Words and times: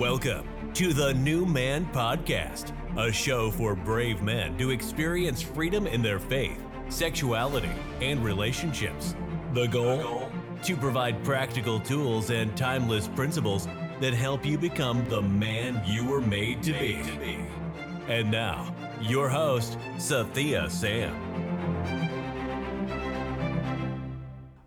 Welcome 0.00 0.48
to 0.72 0.94
the 0.94 1.12
New 1.12 1.44
Man 1.44 1.84
Podcast, 1.92 2.72
a 2.96 3.12
show 3.12 3.50
for 3.50 3.76
brave 3.76 4.22
men 4.22 4.56
to 4.56 4.70
experience 4.70 5.42
freedom 5.42 5.86
in 5.86 6.00
their 6.00 6.18
faith, 6.18 6.58
sexuality, 6.88 7.68
and 8.00 8.24
relationships. 8.24 9.14
The 9.52 9.66
goal? 9.66 10.30
To 10.62 10.76
provide 10.78 11.22
practical 11.22 11.78
tools 11.78 12.30
and 12.30 12.56
timeless 12.56 13.08
principles 13.08 13.68
that 14.00 14.14
help 14.14 14.46
you 14.46 14.56
become 14.56 15.06
the 15.10 15.20
man 15.20 15.82
you 15.84 16.06
were 16.06 16.22
made 16.22 16.62
to 16.62 16.72
be. 16.72 16.98
And 18.08 18.30
now, 18.30 18.74
your 19.02 19.28
host, 19.28 19.76
Sathiya 19.96 20.70
Sam. 20.70 21.14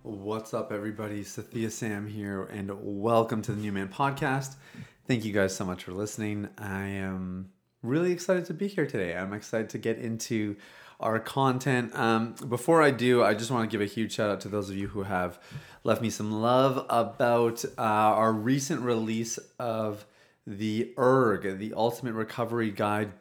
What's 0.04 0.54
up, 0.54 0.72
everybody? 0.72 1.24
Sathiya 1.24 1.72
Sam 1.72 2.06
here, 2.06 2.44
and 2.44 2.70
welcome 2.80 3.42
to 3.42 3.52
the 3.52 3.60
New 3.60 3.72
Man 3.72 3.88
Podcast. 3.88 4.58
Thank 5.06 5.26
you 5.26 5.34
guys 5.34 5.54
so 5.54 5.66
much 5.66 5.84
for 5.84 5.92
listening. 5.92 6.48
I 6.58 6.86
am 6.86 7.50
really 7.82 8.14
excited 8.14 8.46
to 8.46 8.54
be 8.54 8.70
here 8.70 8.88
today. 8.88 9.18
I'm 9.18 9.34
excited 9.34 9.70
to 9.72 9.78
get 9.78 9.98
into 9.98 10.56
our 10.98 11.20
content. 11.20 11.94
Um, 11.94 12.36
before 12.48 12.82
I 12.82 12.92
do, 12.92 13.22
I 13.22 13.34
just 13.34 13.52
want 13.52 13.70
to 13.70 13.78
give 13.78 13.82
a 13.82 13.92
huge 13.92 14.14
shout 14.14 14.30
out 14.30 14.40
to 14.42 14.48
those 14.48 14.70
of 14.70 14.78
you 14.78 14.88
who 14.88 15.04
have 15.04 15.42
left 15.84 16.02
me 16.02 16.10
some 16.10 16.32
love 16.32 16.86
about 16.90 17.66
uh, 17.78 17.82
our 17.82 18.32
recent 18.32 18.80
release 18.80 19.38
of 19.60 20.06
the 20.48 20.94
ERG, 20.98 21.60
the 21.60 21.74
Ultimate 21.76 22.14
Recovery 22.14 22.72
Guide. 22.72 23.12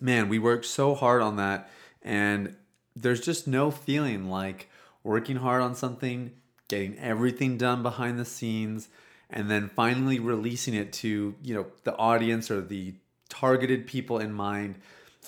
Man, 0.00 0.28
we 0.28 0.40
worked 0.40 0.66
so 0.66 0.96
hard 0.96 1.22
on 1.22 1.36
that, 1.36 1.70
and 2.02 2.56
there's 2.96 3.20
just 3.20 3.46
no 3.46 3.70
feeling 3.70 4.28
like 4.28 4.68
working 5.04 5.36
hard 5.36 5.62
on 5.62 5.76
something, 5.76 6.32
getting 6.66 6.98
everything 6.98 7.56
done 7.56 7.84
behind 7.84 8.18
the 8.18 8.24
scenes 8.24 8.88
and 9.30 9.50
then 9.50 9.70
finally 9.74 10.18
releasing 10.18 10.74
it 10.74 10.92
to 10.92 11.34
you 11.42 11.54
know 11.54 11.66
the 11.84 11.96
audience 11.96 12.50
or 12.50 12.60
the 12.60 12.94
targeted 13.28 13.86
people 13.86 14.18
in 14.18 14.32
mind 14.32 14.76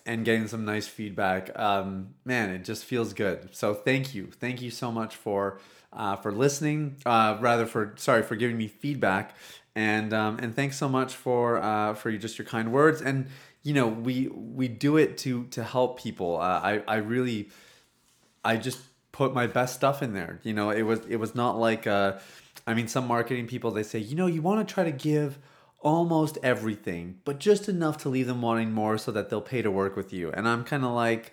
and 0.04 0.24
getting 0.24 0.46
some 0.46 0.64
nice 0.64 0.86
feedback. 0.86 1.56
Um, 1.58 2.14
man 2.24 2.50
it 2.50 2.64
just 2.64 2.84
feels 2.84 3.12
good. 3.12 3.54
So 3.54 3.74
thank 3.74 4.14
you. 4.14 4.26
Thank 4.26 4.62
you 4.62 4.70
so 4.70 4.92
much 4.92 5.16
for 5.16 5.60
uh, 5.92 6.16
for 6.16 6.32
listening 6.32 6.96
uh, 7.06 7.38
rather 7.40 7.66
for 7.66 7.94
sorry 7.96 8.22
for 8.22 8.36
giving 8.36 8.56
me 8.56 8.68
feedback. 8.68 9.34
And 9.74 10.12
um, 10.12 10.38
and 10.38 10.54
thanks 10.54 10.76
so 10.78 10.88
much 10.88 11.14
for 11.14 11.58
uh, 11.58 11.94
for 11.94 12.10
just 12.12 12.38
your 12.38 12.46
kind 12.46 12.72
words. 12.72 13.02
And 13.02 13.26
you 13.62 13.74
know 13.74 13.88
we 13.88 14.28
we 14.28 14.68
do 14.68 14.96
it 14.96 15.18
to 15.18 15.44
to 15.48 15.64
help 15.64 16.00
people. 16.00 16.40
Uh, 16.40 16.60
i 16.62 16.82
i 16.86 16.96
really 16.96 17.50
i 18.44 18.56
just 18.56 18.78
put 19.16 19.34
my 19.34 19.46
best 19.46 19.74
stuff 19.74 20.02
in 20.02 20.12
there 20.12 20.40
you 20.42 20.52
know 20.52 20.70
it 20.70 20.82
was 20.82 21.00
it 21.06 21.16
was 21.16 21.34
not 21.34 21.58
like 21.58 21.86
uh 21.86 22.12
I 22.66 22.74
mean, 22.74 22.88
some 22.88 23.06
marketing 23.06 23.46
people 23.46 23.70
they 23.70 23.84
say, 23.84 23.98
you 23.98 24.16
know, 24.16 24.26
you 24.26 24.42
want 24.42 24.66
to 24.66 24.74
try 24.74 24.84
to 24.84 24.92
give 24.92 25.38
almost 25.80 26.36
everything, 26.42 27.20
but 27.24 27.38
just 27.38 27.68
enough 27.68 27.98
to 27.98 28.08
leave 28.08 28.26
them 28.26 28.42
wanting 28.42 28.72
more 28.72 28.98
so 28.98 29.12
that 29.12 29.30
they'll 29.30 29.40
pay 29.40 29.62
to 29.62 29.70
work 29.70 29.96
with 29.96 30.12
you. 30.12 30.32
And 30.32 30.48
I'm 30.48 30.64
kind 30.64 30.84
of 30.84 30.90
like, 30.90 31.32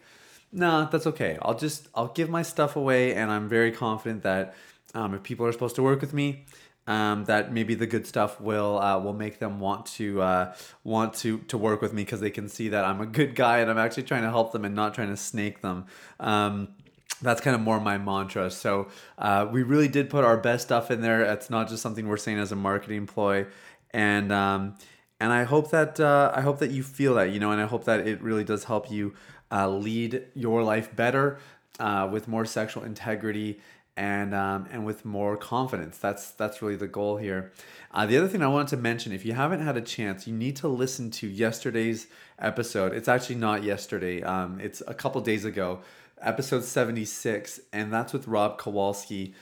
nah, 0.51 0.85
that's 0.85 1.07
okay. 1.07 1.37
I'll 1.41 1.57
just 1.57 1.87
I'll 1.95 2.09
give 2.09 2.29
my 2.29 2.43
stuff 2.43 2.75
away, 2.75 3.15
and 3.15 3.31
I'm 3.31 3.49
very 3.49 3.71
confident 3.71 4.23
that 4.23 4.53
um, 4.93 5.15
if 5.15 5.23
people 5.23 5.45
are 5.45 5.51
supposed 5.51 5.75
to 5.77 5.83
work 5.83 6.01
with 6.01 6.13
me, 6.13 6.45
um, 6.85 7.25
that 7.25 7.51
maybe 7.51 7.73
the 7.73 7.87
good 7.87 8.05
stuff 8.05 8.39
will 8.39 8.77
uh, 8.77 8.99
will 8.99 9.13
make 9.13 9.39
them 9.39 9.59
want 9.59 9.87
to 9.97 10.21
uh, 10.21 10.53
want 10.83 11.15
to 11.15 11.39
to 11.39 11.57
work 11.57 11.81
with 11.81 11.93
me 11.93 12.03
because 12.03 12.19
they 12.19 12.29
can 12.29 12.47
see 12.47 12.69
that 12.69 12.85
I'm 12.85 13.01
a 13.01 13.07
good 13.07 13.33
guy 13.33 13.59
and 13.59 13.71
I'm 13.71 13.79
actually 13.79 14.03
trying 14.03 14.23
to 14.23 14.29
help 14.29 14.51
them 14.51 14.65
and 14.65 14.75
not 14.75 14.93
trying 14.93 15.09
to 15.09 15.17
snake 15.17 15.61
them. 15.61 15.85
Um, 16.19 16.75
that's 17.23 17.41
kind 17.41 17.55
of 17.55 17.61
more 17.61 17.79
my 17.79 17.97
mantra. 17.97 18.51
So 18.51 18.87
uh, 19.17 19.47
we 19.51 19.63
really 19.63 19.87
did 19.87 20.09
put 20.09 20.23
our 20.23 20.37
best 20.37 20.65
stuff 20.65 20.91
in 20.91 21.01
there. 21.01 21.21
It's 21.23 21.49
not 21.49 21.69
just 21.69 21.81
something 21.81 22.07
we're 22.07 22.17
saying 22.17 22.39
as 22.39 22.51
a 22.51 22.55
marketing 22.55 23.07
ploy, 23.07 23.47
and 23.91 24.31
um, 24.31 24.75
and 25.19 25.31
I 25.31 25.43
hope 25.43 25.71
that 25.71 25.99
uh, 25.99 26.31
I 26.35 26.41
hope 26.41 26.59
that 26.59 26.71
you 26.71 26.83
feel 26.83 27.15
that 27.15 27.31
you 27.31 27.39
know, 27.39 27.51
and 27.51 27.61
I 27.61 27.65
hope 27.65 27.85
that 27.85 28.07
it 28.07 28.21
really 28.21 28.43
does 28.43 28.65
help 28.65 28.91
you 28.91 29.13
uh, 29.51 29.69
lead 29.69 30.23
your 30.33 30.63
life 30.63 30.95
better 30.95 31.39
uh, 31.79 32.09
with 32.11 32.27
more 32.27 32.45
sexual 32.45 32.83
integrity 32.83 33.59
and 33.95 34.33
um, 34.33 34.67
and 34.71 34.85
with 34.85 35.05
more 35.05 35.37
confidence. 35.37 35.97
That's 35.97 36.31
that's 36.31 36.61
really 36.61 36.75
the 36.75 36.87
goal 36.87 37.17
here. 37.17 37.51
Uh, 37.91 38.05
the 38.05 38.17
other 38.17 38.27
thing 38.27 38.41
I 38.41 38.47
wanted 38.47 38.69
to 38.69 38.77
mention, 38.77 39.11
if 39.11 39.23
you 39.25 39.33
haven't 39.33 39.61
had 39.61 39.77
a 39.77 39.81
chance, 39.81 40.27
you 40.27 40.33
need 40.33 40.55
to 40.57 40.67
listen 40.67 41.11
to 41.11 41.27
yesterday's 41.27 42.07
episode. 42.39 42.93
It's 42.93 43.07
actually 43.07 43.35
not 43.35 43.63
yesterday. 43.63 44.23
Um, 44.23 44.59
it's 44.59 44.81
a 44.87 44.93
couple 44.93 45.21
days 45.21 45.45
ago 45.45 45.81
episode 46.23 46.63
76, 46.63 47.59
and 47.71 47.91
that's 47.93 48.13
with 48.13 48.27
Rob 48.27 48.57
Kowalski. 48.57 49.33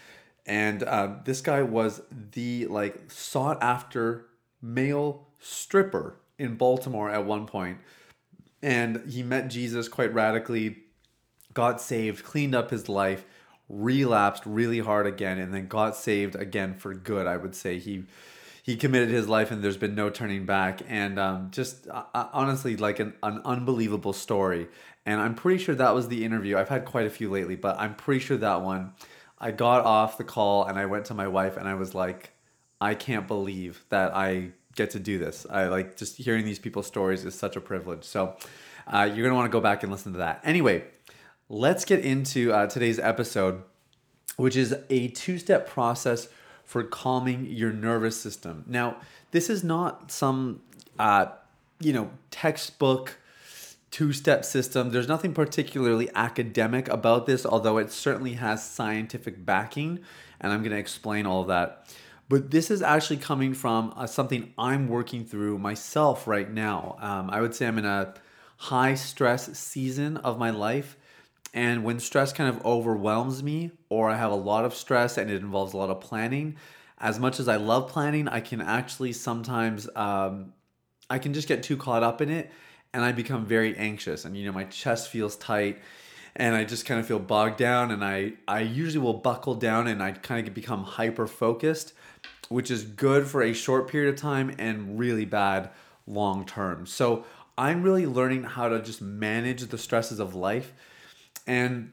And 0.46 0.84
uh, 0.84 1.16
this 1.24 1.42
guy 1.42 1.62
was 1.62 2.02
the 2.12 2.66
like 2.68 3.12
sought 3.12 3.62
after 3.62 4.26
male 4.62 5.28
stripper 5.40 6.18
in 6.38 6.56
Baltimore 6.56 7.10
at 7.10 7.26
one 7.26 7.46
point. 7.46 7.78
And 8.62 9.10
he 9.10 9.24
met 9.24 9.50
Jesus 9.50 9.88
quite 9.88 10.14
radically, 10.14 10.78
got 11.54 11.82
saved, 11.82 12.24
cleaned 12.24 12.56
up 12.56 12.72
his 12.72 12.90
life, 12.90 13.26
relapsed 13.70 14.46
really 14.46 14.80
hard 14.80 15.08
again, 15.08 15.40
and 15.40 15.54
then 15.54 15.68
got 15.68 15.96
saved 15.96 16.36
again 16.36 16.76
for 16.76 16.94
good. 16.94 17.28
I 17.28 17.38
would 17.38 17.56
say 17.56 17.80
he 17.80 18.04
he 18.64 18.76
committed 18.76 19.10
his 19.10 19.28
life 19.28 19.52
and 19.52 19.64
there's 19.64 19.78
been 19.78 19.96
no 19.96 20.10
turning 20.10 20.46
back 20.46 20.82
and 20.88 21.18
um, 21.18 21.50
just 21.52 21.88
uh, 21.88 22.04
honestly 22.14 22.78
like 22.78 23.00
an, 23.00 23.14
an 23.24 23.42
unbelievable 23.44 24.14
story 24.14 24.68
and 25.06 25.20
I'm 25.20 25.36
pretty 25.36 25.64
sure 25.64 25.76
that 25.76 25.96
was 25.96 26.08
the 26.08 26.24
interview. 26.24 26.58
I've 26.58 26.70
had 26.70 26.86
quite 26.86 27.08
a 27.08 27.10
few 27.10 27.30
lately, 27.30 27.56
but 27.56 27.80
I'm 27.80 27.96
pretty 27.96 28.20
sure 28.20 28.38
that 28.38 28.62
one. 28.62 28.94
I 29.40 29.52
got 29.52 29.84
off 29.84 30.18
the 30.18 30.24
call 30.24 30.66
and 30.66 30.78
I 30.78 30.86
went 30.86 31.06
to 31.06 31.14
my 31.14 31.28
wife 31.28 31.58
and 31.58 31.68
I 31.68 31.74
was 31.74 31.96
like, 31.96 32.32
I 32.80 32.94
can't 32.94 33.28
believe 33.28 33.84
that 33.90 34.16
I 34.16 34.52
get 34.76 34.92
to 34.92 35.00
do 35.00 35.18
this. 35.18 35.48
I 35.50 35.66
like 35.66 35.98
just 35.98 36.18
hearing 36.18 36.46
these 36.46 36.60
people's 36.60 36.88
stories 36.88 37.26
is 37.26 37.34
such 37.34 37.56
a 37.56 37.62
privilege. 37.62 38.04
So 38.04 38.36
uh, 38.88 39.10
you're 39.12 39.26
gonna 39.26 39.36
want 39.36 39.52
to 39.52 39.56
go 39.56 39.62
back 39.62 39.82
and 39.82 39.92
listen 39.92 40.12
to 40.14 40.20
that. 40.20 40.42
Anyway, 40.44 40.84
let's 41.50 41.84
get 41.84 42.00
into 42.06 42.54
uh, 42.54 42.68
today's 42.68 43.00
episode, 43.00 43.64
which 44.38 44.56
is 44.56 44.76
a 44.92 45.08
two-step 45.10 45.68
process 45.68 46.28
for 46.66 46.84
calming 46.84 47.46
your 47.46 47.72
nervous 47.72 48.20
system. 48.20 48.64
Now, 48.68 48.98
this 49.32 49.50
is 49.50 49.64
not 49.64 50.12
some 50.12 50.62
uh, 51.00 51.28
you 51.80 51.94
know 51.94 52.12
textbook 52.30 53.18
two 53.92 54.14
step 54.14 54.46
system. 54.46 54.92
There's 54.92 55.08
nothing 55.08 55.34
particularly 55.34 56.10
academic 56.16 56.88
about 56.88 57.26
this, 57.26 57.46
although 57.46 57.78
it 57.78 57.92
certainly 57.92 58.34
has 58.34 58.64
scientific 58.64 59.46
backing, 59.46 60.00
and 60.40 60.52
I'm 60.54 60.62
going 60.62 60.72
to 60.72 60.78
explain 60.78 61.26
all 61.26 61.44
that. 61.46 61.86
But 62.30 62.52
this 62.52 62.72
is 62.72 62.82
actually 62.82 63.18
coming 63.18 63.54
from 63.54 63.94
uh, 63.98 64.08
something 64.08 64.54
I'm 64.58 64.88
working 64.88 65.26
through 65.26 65.58
myself 65.58 66.28
right 66.28 66.50
now. 66.50 66.96
Um, 67.02 67.30
I 67.30 67.42
would 67.42 67.54
say 67.54 67.68
I'm 67.68 67.78
in 67.78 67.86
a 67.86 68.14
high 68.56 68.94
stress 68.94 69.58
season 69.58 70.16
of 70.18 70.40
my 70.40 70.50
life. 70.50 70.96
And 71.54 71.84
when 71.84 72.00
stress 72.00 72.32
kind 72.32 72.50
of 72.50 72.66
overwhelms 72.66 73.44
me, 73.44 73.72
or 73.90 74.10
I 74.10 74.16
have 74.16 74.32
a 74.32 74.36
lot 74.36 74.66
of 74.66 74.74
stress 74.74 75.18
and 75.18 75.30
it 75.30 75.42
involves 75.42 75.74
a 75.74 75.78
lot 75.78 75.90
of 75.90 76.00
planning, 76.00 76.56
as 76.98 77.20
much 77.20 77.40
as 77.40 77.48
I 77.48 77.58
love 77.58 77.90
planning, 77.90 78.28
I 78.28 78.40
can 78.40 78.62
actually 78.62 79.12
sometimes, 79.12 79.90
um, 79.96 80.54
I 81.10 81.20
can 81.20 81.34
just 81.34 81.48
get 81.48 81.64
too 81.64 81.76
caught 81.76 82.04
up 82.04 82.22
in 82.22 82.30
it 82.30 82.52
and 82.94 83.04
I 83.04 83.12
become 83.12 83.46
very 83.46 83.76
anxious 83.78 84.26
and 84.26 84.36
you 84.36 84.46
know 84.46 84.52
my 84.52 84.66
chest 84.66 85.10
feels 85.10 85.36
tight 85.36 85.80
and 86.36 86.56
I 86.56 86.64
just 86.64 86.86
kind 86.86 87.00
of 87.00 87.06
feel 87.06 87.20
bogged 87.20 87.58
down 87.58 87.92
and 87.92 88.04
I 88.04 88.34
I 88.48 88.62
usually 88.62 89.04
will 89.04 89.16
buckle 89.16 89.56
down 89.56 89.88
and 89.88 90.02
I 90.02 90.12
kind 90.12 90.48
of 90.48 90.54
become 90.54 90.84
hyper 90.84 91.28
focused 91.28 91.94
which 92.50 92.70
is 92.70 92.84
good 92.84 93.28
for 93.28 93.42
a 93.42 93.54
short 93.54 93.90
period 93.90 94.14
of 94.14 94.20
time 94.20 94.54
and 94.60 95.00
really 95.00 95.24
bad 95.24 95.70
long 96.06 96.46
term. 96.46 96.86
So 96.86 97.24
I'm 97.58 97.82
really 97.82 98.06
learning 98.06 98.44
how 98.44 98.68
to 98.68 98.82
just 98.82 99.02
manage 99.02 99.62
the 99.62 99.78
stresses 99.78 100.20
of 100.20 100.36
life 100.36 100.74
and 101.48 101.92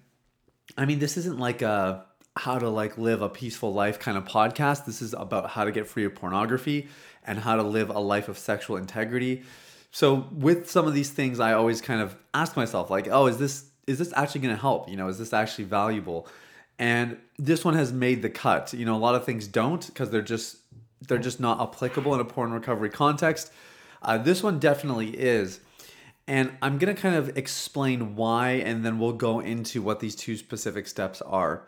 I 0.76 0.84
mean 0.84 0.98
this 0.98 1.16
isn't 1.16 1.38
like 1.38 1.62
a 1.62 2.06
how 2.36 2.58
to 2.58 2.68
like 2.68 2.98
live 2.98 3.20
a 3.22 3.28
peaceful 3.28 3.72
life 3.72 3.98
kind 3.98 4.16
of 4.16 4.24
podcast. 4.24 4.86
This 4.86 5.02
is 5.02 5.12
about 5.12 5.50
how 5.50 5.64
to 5.64 5.72
get 5.72 5.86
free 5.86 6.04
of 6.04 6.14
pornography 6.14 6.88
and 7.26 7.38
how 7.38 7.56
to 7.56 7.62
live 7.62 7.90
a 7.90 7.98
life 7.98 8.28
of 8.28 8.38
sexual 8.38 8.76
integrity 8.76 9.42
so 9.90 10.26
with 10.32 10.70
some 10.70 10.86
of 10.86 10.94
these 10.94 11.10
things, 11.10 11.40
I 11.40 11.54
always 11.54 11.80
kind 11.80 12.00
of 12.00 12.16
ask 12.34 12.56
myself, 12.56 12.90
like, 12.90 13.08
oh, 13.10 13.26
is 13.26 13.38
this 13.38 13.64
is 13.86 13.98
this 13.98 14.12
actually 14.14 14.42
going 14.42 14.54
to 14.54 14.60
help? 14.60 14.88
You 14.88 14.96
know, 14.96 15.08
is 15.08 15.18
this 15.18 15.32
actually 15.32 15.64
valuable? 15.64 16.28
And 16.78 17.16
this 17.38 17.64
one 17.64 17.74
has 17.74 17.92
made 17.92 18.20
the 18.20 18.28
cut. 18.28 18.72
You 18.74 18.84
know, 18.84 18.94
a 18.94 18.98
lot 18.98 19.14
of 19.14 19.24
things 19.24 19.46
don't 19.48 19.84
because 19.86 20.10
they're 20.10 20.22
just 20.22 20.58
they're 21.06 21.18
just 21.18 21.40
not 21.40 21.60
applicable 21.60 22.14
in 22.14 22.20
a 22.20 22.24
porn 22.24 22.52
recovery 22.52 22.90
context. 22.90 23.50
Uh, 24.02 24.18
this 24.18 24.42
one 24.42 24.58
definitely 24.58 25.10
is. 25.10 25.60
And 26.28 26.56
I'm 26.62 26.78
going 26.78 26.94
to 26.94 27.00
kind 27.00 27.16
of 27.16 27.36
explain 27.36 28.14
why, 28.14 28.50
and 28.50 28.84
then 28.84 28.98
we'll 28.98 29.14
go 29.14 29.40
into 29.40 29.82
what 29.82 29.98
these 29.98 30.14
two 30.14 30.36
specific 30.36 30.86
steps 30.86 31.22
are. 31.22 31.66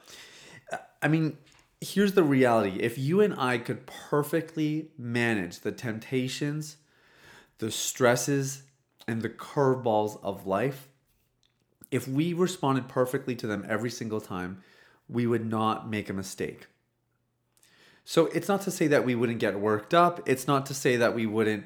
I 1.03 1.09
mean, 1.09 1.39
here's 1.81 2.12
the 2.12 2.23
reality 2.23 2.79
if 2.79 2.99
you 2.99 3.23
and 3.23 3.35
I 3.35 3.59
could 3.59 3.87
perfectly 3.87 4.91
manage 4.99 5.61
the 5.61 5.73
temptations 5.73 6.77
the 7.61 7.71
stresses 7.71 8.62
and 9.07 9.23
the 9.23 9.29
curveballs 9.29 10.19
of 10.25 10.47
life, 10.47 10.89
if 11.91 12.09
we 12.09 12.33
responded 12.33 12.89
perfectly 12.89 13.37
to 13.37 13.47
them 13.47 13.65
every 13.69 13.91
single 13.91 14.21
time, 14.21 14.62
we 15.09 15.27
would 15.27 15.45
not 15.45 15.89
make 15.89 16.09
a 16.09 16.12
mistake. 16.12 16.67
So 18.05 18.27
it's 18.27 18.49
not 18.49 18.62
to 18.62 18.71
say 18.71 18.87
that 18.89 19.05
we 19.05 19.15
wouldn't 19.15 19.39
get 19.39 19.61
worked 19.61 19.95
up. 19.95 20.27
It's 20.27 20.49
not 20.49 20.67
to 20.67 20.75
say 20.75 20.97
that 20.97 21.15
we 21.15 21.27
wouldn't, 21.27 21.65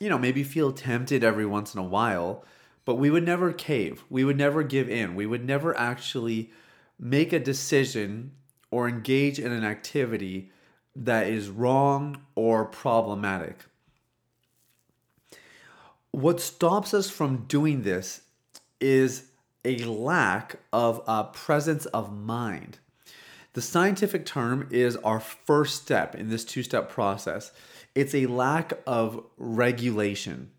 you 0.00 0.08
know, 0.08 0.18
maybe 0.18 0.42
feel 0.42 0.72
tempted 0.72 1.22
every 1.22 1.46
once 1.46 1.74
in 1.74 1.78
a 1.78 1.84
while, 1.84 2.42
but 2.86 2.96
we 2.96 3.10
would 3.10 3.24
never 3.24 3.52
cave. 3.52 4.02
We 4.08 4.24
would 4.24 4.38
never 4.38 4.62
give 4.62 4.88
in. 4.88 5.14
We 5.14 5.26
would 5.26 5.44
never 5.44 5.76
actually 5.78 6.50
make 6.98 7.32
a 7.32 7.38
decision 7.38 8.32
or 8.70 8.88
engage 8.88 9.38
in 9.38 9.52
an 9.52 9.64
activity 9.64 10.50
that 10.96 11.26
is 11.26 11.50
wrong 11.50 12.22
or 12.34 12.64
problematic. 12.64 13.58
What 16.10 16.40
stops 16.40 16.92
us 16.94 17.08
from 17.08 17.44
doing 17.46 17.82
this 17.82 18.22
is 18.80 19.26
a 19.64 19.84
lack 19.84 20.56
of 20.72 21.02
a 21.06 21.24
presence 21.24 21.86
of 21.86 22.12
mind. 22.12 22.78
The 23.52 23.62
scientific 23.62 24.24
term 24.24 24.68
is 24.70 24.96
our 24.96 25.20
first 25.20 25.82
step 25.82 26.14
in 26.14 26.30
this 26.30 26.44
two 26.44 26.62
step 26.62 26.88
process. 26.88 27.52
It's 27.94 28.14
a 28.14 28.26
lack 28.26 28.72
of 28.86 29.24
regulation. 29.36 30.50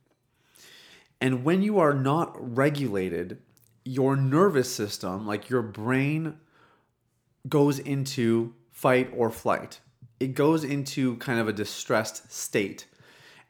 And 1.19 1.43
when 1.43 1.61
you 1.61 1.79
are 1.79 1.93
not 1.93 2.35
regulated, 2.37 3.39
your 3.85 4.15
nervous 4.15 4.73
system, 4.73 5.25
like 5.25 5.49
your 5.49 5.61
brain, 5.61 6.37
goes 7.47 7.79
into 7.79 8.53
fight 8.71 9.11
or 9.15 9.29
flight. 9.29 9.79
It 10.19 10.35
goes 10.35 10.63
into 10.63 11.17
kind 11.17 11.39
of 11.39 11.47
a 11.47 11.53
distressed 11.53 12.31
state. 12.31 12.85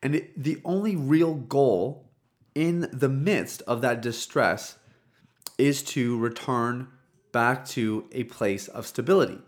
And 0.04 0.16
it, 0.16 0.42
the 0.42 0.60
only 0.64 0.96
real 0.96 1.36
goal 1.36 2.10
in 2.56 2.90
the 2.92 3.10
midst 3.10 3.62
of 3.64 3.82
that 3.82 4.02
distress 4.02 4.78
is 5.58 5.84
to 5.84 6.18
return 6.18 6.88
back 7.32 7.66
to 7.66 8.08
a 8.12 8.24
place 8.26 8.68
of 8.68 8.86
stability. 8.86 9.40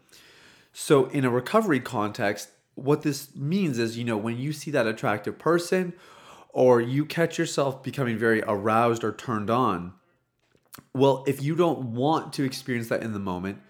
So, 0.72 1.06
in 1.06 1.26
a 1.26 1.30
recovery 1.30 1.80
context, 1.80 2.50
what 2.76 3.02
this 3.02 3.36
means 3.36 3.78
is, 3.78 3.98
you 3.98 4.04
know, 4.04 4.18
when 4.18 4.38
you 4.38 4.54
see 4.54 4.72
that 4.72 4.88
attractive 4.88 5.38
person 5.38 5.94
or 6.50 6.82
you 6.82 7.06
catch 7.06 7.38
yourself 7.38 7.84
becoming 7.84 8.18
very 8.18 8.42
aroused 8.44 9.04
or 9.04 9.12
turned 9.12 9.50
on, 9.50 9.94
well, 10.94 11.24
if 11.28 11.42
you 11.42 11.56
don't 11.56 11.94
want 11.94 12.34
to 12.34 12.44
experience 12.44 12.90
that 12.90 13.04
in 13.04 13.14
the 13.14 13.20
moment, 13.20 13.62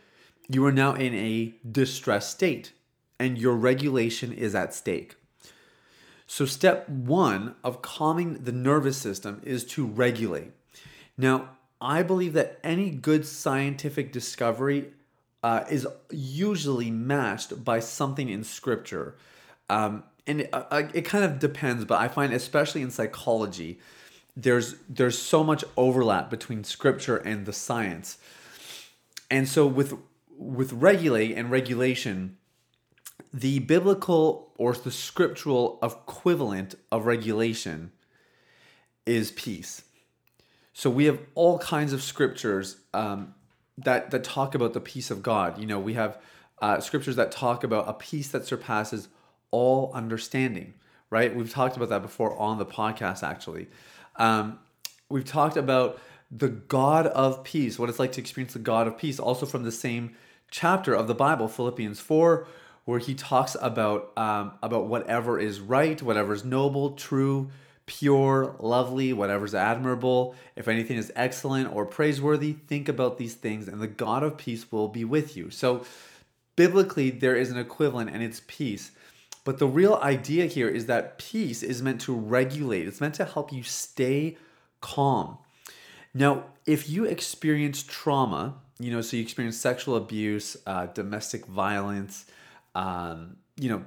you 0.50 0.66
are 0.66 0.72
now 0.72 0.94
in 0.94 1.14
a 1.14 1.56
distressed 1.70 2.32
state 2.32 2.74
and 3.20 3.38
your 3.38 3.56
regulation 3.56 4.32
is 4.32 4.56
at 4.56 4.74
stake. 4.74 5.16
So, 6.26 6.46
step 6.46 6.88
one 6.90 7.56
of 7.64 7.82
calming 7.82 8.44
the 8.44 8.52
nervous 8.52 8.98
system 8.98 9.42
is 9.44 9.64
to 9.66 9.86
regulate. 9.86 10.52
Now, 11.18 11.50
I 11.80 12.02
believe 12.02 12.34
that 12.34 12.60
any 12.64 12.90
good 12.90 13.26
scientific 13.26 14.12
discovery 14.12 14.94
uh, 15.44 15.66
is 15.70 15.86
usually 16.10 16.90
matched 16.90 17.64
by 17.64 17.80
something 17.80 18.30
in 18.30 18.44
scripture. 18.44 19.16
Um, 19.70 20.04
and 20.26 20.42
it, 20.42 20.50
uh, 20.54 20.84
it 20.94 21.02
kind 21.04 21.26
of 21.26 21.38
depends, 21.38 21.84
but 21.86 22.00
I 22.00 22.08
find, 22.08 22.34
especially 22.34 22.82
in 22.82 22.92
psychology, 22.92 23.80
there's 24.36 24.76
there's 24.90 25.18
so 25.18 25.44
much 25.44 25.64
overlap 25.78 26.30
between 26.30 26.64
scripture 26.64 27.18
and 27.18 27.46
the 27.46 27.54
science. 27.54 28.18
And 29.30 29.48
so 29.48 29.68
with 29.68 29.94
with 30.38 30.74
regulate 30.74 31.34
and 31.34 31.52
regulation, 31.52 32.38
the 33.34 33.60
biblical 33.60 34.54
or 34.58 34.74
the 34.74 34.92
scriptural 34.92 35.78
equivalent 35.84 36.76
of 36.92 37.06
regulation 37.06 37.92
is 39.06 39.32
peace. 39.32 39.84
So 40.74 40.90
we 40.90 41.06
have 41.06 41.20
all 41.36 41.60
kinds 41.60 41.94
of 41.94 42.02
scriptures 42.02 42.78
um, 42.94 43.36
that 43.78 44.12
that 44.12 44.24
talk 44.24 44.56
about 44.56 44.74
the 44.74 44.80
peace 44.80 45.12
of 45.12 45.22
God. 45.24 45.58
You 45.58 45.66
know, 45.66 45.80
we 45.80 45.94
have 45.94 46.20
uh, 46.62 46.80
scriptures 46.80 47.16
that 47.16 47.32
talk 47.32 47.64
about 47.64 47.90
a 47.90 47.94
peace 47.94 48.30
that 48.30 48.46
surpasses 48.46 49.08
all 49.52 49.92
understanding. 49.94 50.76
Right? 51.10 51.36
We've 51.36 51.52
talked 51.52 51.78
about 51.78 51.90
that 51.90 52.02
before 52.02 52.36
on 52.38 52.58
the 52.58 52.66
podcast. 52.66 53.22
Actually, 53.22 53.68
um, 54.16 54.60
we've 55.10 55.26
talked 55.26 55.58
about 55.58 56.00
the 56.32 56.50
God 56.50 57.06
of 57.08 57.44
peace, 57.44 57.78
what 57.78 57.90
it's 57.90 58.00
like 58.00 58.12
to 58.14 58.22
experience 58.22 58.54
the 58.54 58.60
God 58.60 58.88
of 58.88 58.98
peace, 58.98 59.20
also 59.20 59.46
from 59.46 59.64
the 59.64 59.72
same 59.72 60.16
chapter 60.50 60.94
of 60.96 61.08
the 61.08 61.14
Bible, 61.14 61.48
Philippians 61.48 62.00
four, 62.00 62.48
where 62.86 63.00
he 63.00 63.14
talks 63.14 63.56
about 63.62 64.12
um, 64.18 64.54
about 64.64 64.88
whatever 64.88 65.40
is 65.40 65.60
right, 65.60 66.02
whatever 66.02 66.34
is 66.34 66.44
noble, 66.44 66.92
true, 66.92 67.52
pure, 67.86 68.56
lovely, 68.60 69.14
whatever's 69.14 69.54
admirable, 69.54 70.36
if 70.56 70.68
anything 70.68 70.98
is 70.98 71.12
excellent 71.16 71.74
or 71.74 71.86
praiseworthy, 71.86 72.54
think 72.54 72.88
about 72.88 73.18
these 73.18 73.36
things, 73.36 73.68
and 73.68 73.82
the 73.82 73.88
God 73.88 74.24
of 74.24 74.38
peace 74.38 74.72
will 74.72 74.88
be 74.88 75.04
with 75.04 75.36
you. 75.36 75.50
So, 75.50 75.86
biblically, 76.56 77.10
there 77.10 77.36
is 77.36 77.52
an 77.52 77.58
equivalent, 77.58 78.10
and 78.12 78.24
it's 78.24 78.42
peace. 78.48 78.92
But 79.44 79.60
the 79.60 79.68
real 79.68 79.96
idea 79.96 80.46
here 80.46 80.70
is 80.70 80.86
that 80.86 81.18
peace 81.18 81.64
is 81.64 81.82
meant 81.82 82.00
to 82.02 82.14
regulate, 82.14 82.88
it's 82.88 83.02
meant 83.02 83.16
to 83.16 83.26
help 83.26 83.52
you 83.52 83.64
stay 83.64 84.38
calm. 84.80 85.38
Now, 86.14 86.46
if 86.66 86.90
you 86.90 87.06
experience 87.06 87.84
trauma, 87.84 88.56
you 88.80 88.92
know, 88.92 89.02
so 89.02 89.18
you 89.18 89.24
experience 89.24 89.58
sexual 89.58 89.96
abuse, 89.96 90.56
uh, 90.66 90.88
domestic 90.88 91.46
violence, 91.46 92.26
um, 92.76 93.38
you 93.58 93.70
know, 93.70 93.84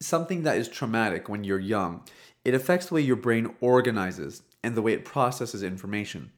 something 0.00 0.44
that 0.44 0.56
is 0.56 0.68
traumatic 0.68 1.28
when 1.28 1.44
you're 1.44 1.58
young, 1.58 2.02
it 2.44 2.54
affects 2.54 2.86
the 2.86 2.94
way 2.94 3.00
your 3.00 3.16
brain 3.16 3.54
organizes 3.60 4.42
and 4.62 4.74
the 4.74 4.82
way 4.82 4.92
it 4.92 5.04
processes 5.04 5.62
information. 5.62 6.30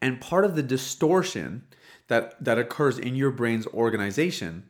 And 0.00 0.20
part 0.20 0.44
of 0.44 0.54
the 0.54 0.62
distortion 0.62 1.64
that, 2.08 2.42
that 2.42 2.58
occurs 2.58 2.98
in 2.98 3.14
your 3.16 3.30
brain's 3.30 3.66
organization 3.68 4.64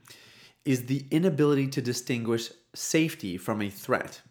is 0.65 0.87
the 0.87 1.06
inability 1.11 1.69
to 1.69 1.82
distinguish 1.82 2.50
safety 2.75 3.37
from 3.37 3.62
a 3.62 3.70
threat. 3.70 4.23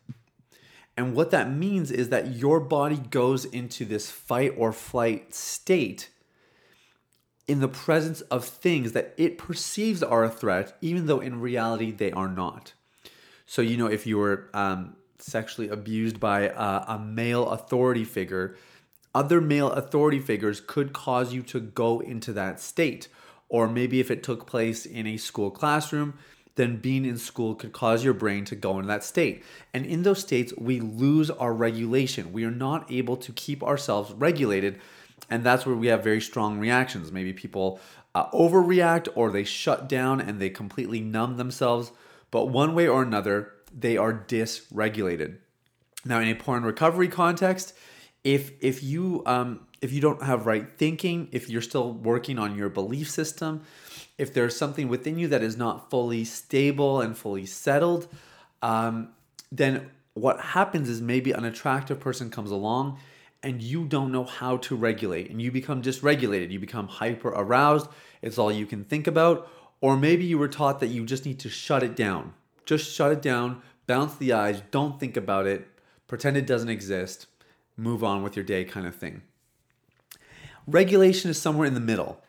And 0.96 1.16
what 1.16 1.32
that 1.32 1.52
means 1.52 1.92
is 1.92 2.10
that 2.10 2.36
your 2.36 2.60
body 2.60 2.98
goes 2.98 3.46
into 3.46 3.86
this 3.86 4.10
fight 4.10 4.54
or 4.58 4.74
flight 4.74 5.34
state 5.34 6.10
in 7.48 7.60
the 7.60 7.68
presence 7.68 8.22
of 8.22 8.44
things 8.44 8.92
that 8.92 9.14
it 9.16 9.38
perceives 9.38 10.04
are 10.04 10.24
a 10.24 10.30
threat, 10.30 10.76
even 10.82 11.06
though 11.06 11.20
in 11.20 11.40
reality 11.40 11.92
they 11.92 12.12
are 12.12 12.28
not. 12.28 12.74
So, 13.46 13.62
you 13.62 13.78
know, 13.78 13.88
if 13.88 14.06
you 14.06 14.18
were 14.18 14.50
um, 14.54 14.97
sexually 15.20 15.70
abused 15.70 16.20
by 16.20 16.42
a, 16.42 16.96
a 16.96 17.00
male 17.00 17.50
authority 17.50 18.04
figure, 18.04 18.56
other 19.14 19.42
male 19.42 19.72
authority 19.72 20.20
figures 20.20 20.62
could 20.62 20.94
cause 20.94 21.34
you 21.34 21.42
to 21.44 21.60
go 21.60 22.00
into 22.00 22.34
that 22.34 22.60
state. 22.60 23.08
Or 23.50 23.68
maybe 23.68 24.00
if 24.00 24.12
it 24.12 24.24
took 24.24 24.46
place 24.46 24.86
in 24.86 25.08
a 25.08 25.18
school 25.18 25.50
classroom, 25.50 26.20
then 26.56 26.78
being 26.78 27.06
in 27.06 27.18
school 27.18 27.56
could 27.56 27.72
cause 27.72 28.04
your 28.04 28.14
brain 28.14 28.44
to 28.46 28.56
go 28.56 28.78
into 28.78 28.88
that 28.88 29.04
state. 29.04 29.44
And 29.74 29.86
in 29.86 30.04
those 30.04 30.20
states, 30.20 30.54
we 30.58 30.80
lose 30.80 31.30
our 31.30 31.54
regulation. 31.54 32.34
We 32.34 32.44
are 32.44 32.52
not 32.52 32.92
able 32.92 33.16
to 33.18 33.32
keep 33.32 33.64
ourselves 33.64 34.12
regulated. 34.12 34.80
And 35.30 35.44
that's 35.44 35.66
where 35.66 35.76
we 35.76 35.88
have 35.88 36.04
very 36.04 36.22
strong 36.22 36.60
reactions. 36.60 37.12
Maybe 37.12 37.32
people 37.32 37.80
uh, 38.14 38.30
overreact 38.32 39.08
or 39.16 39.32
they 39.32 39.44
shut 39.44 39.88
down 39.88 40.20
and 40.20 40.40
they 40.42 40.50
completely 40.50 41.00
numb 41.00 41.38
themselves. 41.38 41.92
But 42.32 42.48
one 42.48 42.74
way 42.74 42.88
or 42.88 43.04
another, 43.04 43.54
they 43.78 43.98
are 43.98 44.14
dysregulated. 44.14 45.38
Now, 46.04 46.20
in 46.20 46.28
a 46.28 46.36
porn 46.36 46.64
recovery 46.64 47.08
context, 47.08 47.74
if 48.24 48.52
if 48.62 48.84
you 48.84 49.24
um, 49.26 49.68
if 49.82 49.92
you 49.94 50.02
don't 50.02 50.24
have 50.24 50.46
right 50.46 50.68
thinking, 50.78 51.30
if 51.32 51.50
you're 51.50 51.62
still 51.62 51.94
working 51.94 52.40
on 52.40 52.58
your 52.58 52.70
belief 52.70 53.10
system, 53.10 53.62
if 54.18 54.34
there's 54.34 54.56
something 54.56 54.88
within 54.88 55.20
you 55.20 55.28
that 55.28 55.44
is 55.44 55.58
not 55.58 55.90
fully 55.90 56.26
stable 56.26 57.02
and 57.02 57.18
fully 57.18 57.46
settled, 57.46 58.08
um, 58.62 59.10
then 59.52 59.90
what 60.14 60.40
happens 60.40 60.90
is 60.90 61.02
maybe 61.02 61.32
an 61.32 61.46
attractive 61.46 62.00
person 62.00 62.32
comes 62.32 62.50
along 62.50 63.00
and 63.44 63.62
you 63.62 63.86
don't 63.86 64.12
know 64.12 64.24
how 64.24 64.58
to 64.58 64.76
regulate 64.76 65.30
and 65.30 65.42
you 65.42 65.52
become 65.52 65.82
dysregulated. 65.82 66.52
You 66.52 66.60
become 66.60 66.88
hyper 66.88 67.30
aroused. 67.30 67.88
It's 68.22 68.40
all 68.40 68.52
you 68.52 68.66
can 68.66 68.84
think 68.84 69.06
about. 69.06 69.48
Or 69.80 69.96
maybe 69.96 70.26
you 70.26 70.40
were 70.40 70.48
taught 70.48 70.80
that 70.80 70.88
you 70.88 71.06
just 71.06 71.26
need 71.26 71.40
to 71.42 71.50
shut 71.50 71.84
it 71.84 71.96
down. 71.96 72.34
Just 72.68 72.94
shut 72.94 73.14
it 73.14 73.22
down, 73.22 73.62
bounce 73.88 74.16
the 74.16 74.34
eyes, 74.34 74.62
don't 74.72 75.00
think 75.00 75.16
about 75.16 75.48
it, 75.48 75.68
pretend 76.06 76.36
it 76.36 76.46
doesn't 76.46 76.70
exist, 76.70 77.26
move 77.78 78.04
on 78.04 78.22
with 78.22 78.36
your 78.36 78.44
day 78.44 78.66
kind 78.66 78.86
of 78.86 78.94
thing. 78.94 79.22
Regulation 80.68 81.32
is 81.32 81.42
somewhere 81.42 81.66
in 81.66 81.74
the 81.74 81.80
middle. 81.80 82.22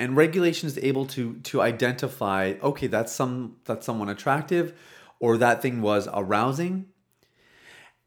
And 0.00 0.16
regulation 0.16 0.66
is 0.66 0.76
able 0.78 1.06
to 1.06 1.34
to 1.44 1.62
identify, 1.62 2.54
okay, 2.60 2.88
that's 2.88 3.12
some 3.12 3.56
that's 3.64 3.86
someone 3.86 4.08
attractive 4.08 4.74
or 5.20 5.36
that 5.36 5.62
thing 5.62 5.80
was 5.80 6.08
arousing. 6.12 6.86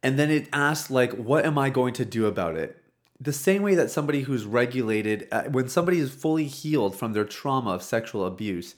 And 0.04 0.20
then 0.20 0.30
it 0.30 0.50
asks 0.52 0.92
like 0.92 1.14
what 1.14 1.46
am 1.46 1.58
I 1.58 1.70
going 1.70 1.94
to 1.94 2.04
do 2.04 2.26
about 2.26 2.58
it? 2.58 2.84
The 3.22 3.32
same 3.32 3.62
way 3.62 3.74
that 3.76 3.90
somebody 3.90 4.24
who's 4.24 4.44
regulated 4.44 5.30
uh, 5.32 5.44
when 5.44 5.70
somebody 5.70 6.00
is 6.00 6.14
fully 6.14 6.46
healed 6.48 6.98
from 6.98 7.14
their 7.14 7.24
trauma 7.24 7.72
of 7.72 7.82
sexual 7.82 8.26
abuse 8.26 8.76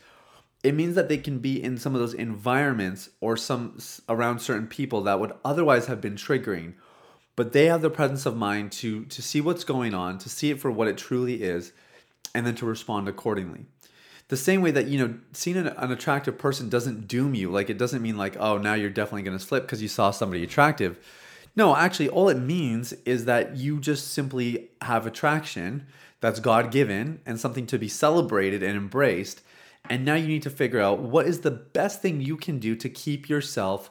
it 0.64 0.76
means 0.76 0.96
that 0.96 1.08
they 1.08 1.18
can 1.18 1.40
be 1.40 1.62
in 1.64 1.78
some 1.78 1.96
of 1.96 2.02
those 2.02 2.14
environments 2.14 3.10
or 3.22 3.38
some 3.38 3.78
around 4.08 4.40
certain 4.40 4.68
people 4.68 5.02
that 5.02 5.20
would 5.20 5.34
otherwise 5.46 5.88
have 5.88 6.02
been 6.02 6.16
triggering 6.16 6.74
but 7.36 7.54
they 7.54 7.68
have 7.68 7.82
the 7.82 7.90
presence 7.90 8.26
of 8.26 8.36
mind 8.36 8.72
to 8.72 9.06
to 9.06 9.22
see 9.22 9.42
what's 9.42 9.64
going 9.64 9.94
on 9.94 10.18
to 10.18 10.30
see 10.30 10.52
it 10.52 10.60
for 10.60 10.72
what 10.72 10.88
it 10.88 10.98
truly 10.98 11.42
is 11.44 11.72
and 12.36 12.46
then 12.46 12.56
to 12.56 12.66
respond 12.66 13.08
accordingly 13.08 13.66
The 14.30 14.38
same 14.38 14.62
way 14.62 14.72
that, 14.72 14.88
you 14.88 15.00
know, 15.00 15.16
seeing 15.34 15.58
an, 15.58 15.68
an 15.68 15.92
attractive 15.92 16.38
person 16.38 16.70
doesn't 16.70 17.08
doom 17.08 17.34
you. 17.34 17.50
Like, 17.50 17.70
it 17.72 17.80
doesn't 17.80 18.02
mean, 18.04 18.16
like, 18.16 18.38
oh, 18.40 18.60
now 18.60 18.76
you're 18.76 18.92
definitely 18.92 19.24
going 19.24 19.38
to 19.38 19.44
slip 19.44 19.64
because 19.64 19.82
you 19.82 19.88
saw 19.88 20.12
somebody 20.12 20.44
attractive. 20.44 21.00
No, 21.56 21.76
actually, 21.76 22.10
all 22.10 22.30
it 22.30 22.38
means 22.38 22.94
is 23.06 23.26
that 23.26 23.58
you 23.58 23.80
just 23.80 24.14
simply 24.14 24.70
have 24.84 25.08
attraction 25.08 25.88
that's 26.22 26.40
God 26.40 26.72
given 26.72 27.22
and 27.26 27.40
something 27.40 27.66
to 27.68 27.80
be 27.80 27.88
celebrated 27.88 28.62
and 28.62 28.78
embraced. 28.78 29.42
And 29.90 30.06
now 30.06 30.16
you 30.16 30.28
need 30.28 30.44
to 30.44 30.50
figure 30.50 30.80
out 30.80 31.00
what 31.00 31.26
is 31.26 31.42
the 31.42 31.52
best 31.52 32.02
thing 32.02 32.22
you 32.22 32.38
can 32.38 32.60
do 32.60 32.76
to 32.76 32.90
keep 32.90 33.30
yourself 33.30 33.90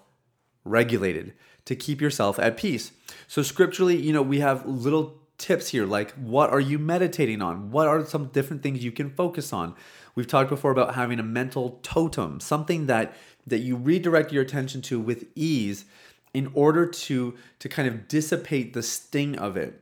regulated, 0.65 1.35
to 1.65 1.75
keep 1.75 2.01
yourself 2.01 2.39
at 2.39 2.57
peace. 2.57 2.93
So, 3.27 3.43
scripturally, 3.43 3.97
you 3.97 4.13
know, 4.13 4.23
we 4.23 4.41
have 4.41 4.67
little 4.67 5.19
tips 5.39 5.69
here 5.69 5.87
like 5.87 6.11
what 6.13 6.51
are 6.51 6.61
you 6.61 6.79
meditating 6.79 7.41
on? 7.41 7.71
What 7.71 7.87
are 7.87 8.05
some 8.05 8.27
different 8.27 8.63
things 8.63 8.85
you 8.85 8.93
can 8.93 9.11
focus 9.11 9.53
on? 9.53 9.75
We've 10.15 10.27
talked 10.27 10.51
before 10.51 10.73
about 10.73 10.97
having 10.97 11.21
a 11.21 11.25
mental 11.25 11.79
totem, 11.83 12.41
something 12.41 12.87
that 12.87 13.15
that 13.47 13.59
you 13.59 13.77
redirect 13.77 14.33
your 14.33 14.43
attention 14.43 14.83
to 14.83 15.01
with 15.01 15.27
ease 15.35 15.85
in 16.35 16.51
order 16.55 16.87
to 16.87 17.35
to 17.61 17.69
kind 17.69 17.89
of 17.89 18.09
dissipate 18.09 18.73
the 18.73 18.83
sting 18.83 19.39
of 19.39 19.57
it 19.57 19.81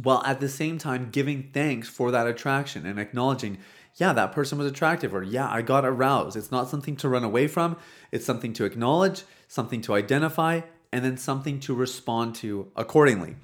while 0.00 0.22
at 0.24 0.40
the 0.40 0.48
same 0.48 0.78
time 0.78 1.10
giving 1.10 1.50
thanks 1.52 1.88
for 1.88 2.10
that 2.10 2.26
attraction 2.26 2.86
and 2.86 2.98
acknowledging 2.98 3.58
yeah 3.96 4.12
that 4.12 4.32
person 4.32 4.58
was 4.58 4.66
attractive 4.66 5.14
or 5.14 5.22
yeah 5.22 5.48
i 5.50 5.62
got 5.62 5.84
aroused. 5.84 6.36
It's 6.36 6.50
not 6.50 6.68
something 6.68 6.96
to 6.96 7.08
run 7.08 7.24
away 7.24 7.48
from. 7.48 7.76
It's 8.10 8.24
something 8.24 8.52
to 8.54 8.64
acknowledge 8.64 9.24
something 9.48 9.80
to 9.82 9.94
identify 9.94 10.62
and 10.92 11.04
then 11.04 11.16
something 11.16 11.60
to 11.60 11.74
respond 11.74 12.34
to 12.36 12.70
accordingly. 12.76 13.36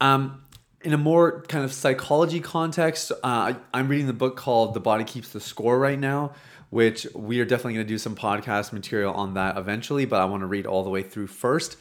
Um, 0.00 0.42
in 0.82 0.92
a 0.92 0.98
more 0.98 1.42
kind 1.42 1.64
of 1.64 1.72
psychology 1.72 2.40
context 2.40 3.12
uh, 3.22 3.54
i'm 3.72 3.86
reading 3.86 4.08
the 4.08 4.12
book 4.12 4.36
called 4.36 4.74
the 4.74 4.80
body 4.80 5.04
keeps 5.04 5.28
the 5.28 5.38
score 5.38 5.78
right 5.78 5.98
now 5.98 6.32
which 6.72 7.06
we 7.14 7.38
are 7.38 7.44
definitely 7.44 7.74
going 7.74 7.86
to 7.86 7.92
do 7.92 7.98
some 7.98 8.16
podcast 8.16 8.72
material 8.72 9.12
on 9.12 9.34
that 9.34 9.58
eventually, 9.58 10.06
but 10.06 10.22
I 10.22 10.24
want 10.24 10.40
to 10.40 10.46
read 10.46 10.64
all 10.64 10.82
the 10.82 10.88
way 10.88 11.02
through 11.02 11.26
first. 11.26 11.76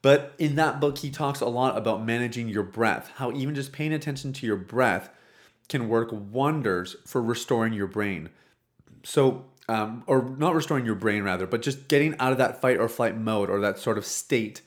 But 0.00 0.32
in 0.38 0.54
that 0.54 0.80
book, 0.80 0.96
he 0.96 1.10
talks 1.10 1.42
a 1.42 1.46
lot 1.46 1.76
about 1.76 2.02
managing 2.02 2.48
your 2.48 2.62
breath, 2.62 3.10
how 3.16 3.30
even 3.32 3.54
just 3.54 3.72
paying 3.72 3.92
attention 3.92 4.32
to 4.32 4.46
your 4.46 4.56
breath 4.56 5.10
can 5.68 5.88
work 5.88 6.08
wonders 6.12 6.96
for 7.06 7.22
restoring 7.22 7.72
your 7.72 7.86
brain. 7.86 8.30
So, 9.04 9.46
um, 9.68 10.04
or 10.06 10.34
not 10.38 10.54
restoring 10.54 10.84
your 10.84 10.94
brain 10.94 11.22
rather, 11.22 11.46
but 11.46 11.62
just 11.62 11.88
getting 11.88 12.16
out 12.18 12.32
of 12.32 12.38
that 12.38 12.60
fight 12.60 12.78
or 12.78 12.88
flight 12.88 13.16
mode 13.16 13.48
or 13.48 13.60
that 13.60 13.78
sort 13.78 13.98
of 13.98 14.04
state. 14.04 14.60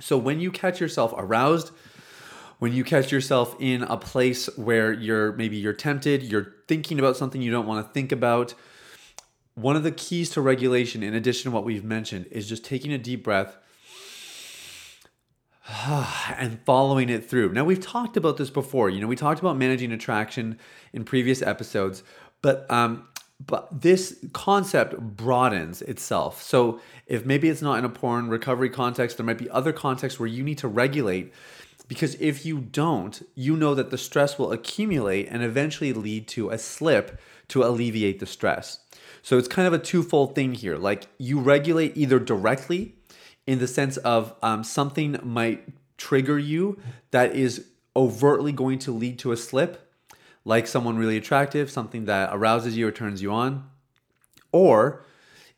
So, 0.00 0.18
when 0.18 0.40
you 0.40 0.50
catch 0.50 0.80
yourself 0.80 1.14
aroused, 1.16 1.70
when 2.58 2.72
you 2.72 2.84
catch 2.84 3.12
yourself 3.12 3.56
in 3.60 3.82
a 3.82 3.96
place 3.96 4.48
where 4.56 4.92
you're 4.92 5.32
maybe 5.32 5.56
you're 5.56 5.72
tempted, 5.72 6.22
you're 6.24 6.54
thinking 6.66 6.98
about 6.98 7.16
something 7.16 7.40
you 7.40 7.50
don't 7.50 7.66
want 7.66 7.86
to 7.86 7.92
think 7.92 8.12
about, 8.12 8.54
one 9.54 9.76
of 9.76 9.82
the 9.82 9.92
keys 9.92 10.30
to 10.30 10.40
regulation, 10.40 11.02
in 11.02 11.14
addition 11.14 11.50
to 11.50 11.54
what 11.54 11.64
we've 11.64 11.84
mentioned, 11.84 12.26
is 12.30 12.48
just 12.48 12.64
taking 12.64 12.92
a 12.92 12.98
deep 12.98 13.24
breath 13.24 13.56
and 16.36 16.60
following 16.64 17.10
it 17.10 17.28
through. 17.28 17.52
Now, 17.52 17.64
we've 17.64 17.80
talked 17.80 18.16
about 18.16 18.36
this 18.36 18.50
before. 18.50 18.88
You 18.88 19.00
know, 19.00 19.06
we 19.06 19.16
talked 19.16 19.40
about 19.40 19.56
managing 19.56 19.92
attraction 19.92 20.58
in 20.92 21.04
previous 21.04 21.42
episodes, 21.42 22.02
but 22.40 22.70
um, 22.70 23.06
but 23.44 23.82
this 23.82 24.18
concept 24.32 24.98
broadens 24.98 25.82
itself. 25.82 26.42
So, 26.42 26.80
if 27.06 27.26
maybe 27.26 27.48
it's 27.48 27.62
not 27.62 27.78
in 27.78 27.84
a 27.84 27.90
porn 27.90 28.28
recovery 28.28 28.70
context, 28.70 29.18
there 29.18 29.26
might 29.26 29.38
be 29.38 29.50
other 29.50 29.72
contexts 29.72 30.18
where 30.18 30.26
you 30.26 30.42
need 30.42 30.58
to 30.58 30.68
regulate. 30.68 31.32
Because 31.86 32.16
if 32.16 32.44
you 32.44 32.58
don't, 32.58 33.22
you 33.34 33.56
know 33.56 33.74
that 33.74 33.90
the 33.90 33.96
stress 33.96 34.38
will 34.38 34.52
accumulate 34.52 35.26
and 35.28 35.42
eventually 35.42 35.94
lead 35.94 36.28
to 36.28 36.50
a 36.50 36.58
slip 36.58 37.18
to 37.48 37.64
alleviate 37.64 38.20
the 38.20 38.26
stress. 38.26 38.80
So 39.22 39.38
it's 39.38 39.48
kind 39.48 39.66
of 39.66 39.72
a 39.72 39.78
twofold 39.78 40.34
thing 40.34 40.52
here. 40.52 40.76
Like 40.76 41.06
you 41.16 41.40
regulate 41.40 41.96
either 41.96 42.18
directly 42.18 42.97
in 43.48 43.60
the 43.60 43.66
sense 43.66 43.96
of 43.96 44.34
um, 44.42 44.62
something 44.62 45.18
might 45.22 45.66
trigger 45.96 46.38
you 46.38 46.78
that 47.12 47.34
is 47.34 47.66
overtly 47.96 48.52
going 48.52 48.78
to 48.78 48.92
lead 48.92 49.18
to 49.18 49.32
a 49.32 49.38
slip, 49.38 49.90
like 50.44 50.66
someone 50.66 50.98
really 50.98 51.16
attractive, 51.16 51.70
something 51.70 52.04
that 52.04 52.28
arouses 52.30 52.76
you 52.76 52.86
or 52.86 52.92
turns 52.92 53.22
you 53.22 53.32
on, 53.32 53.66
or 54.52 55.02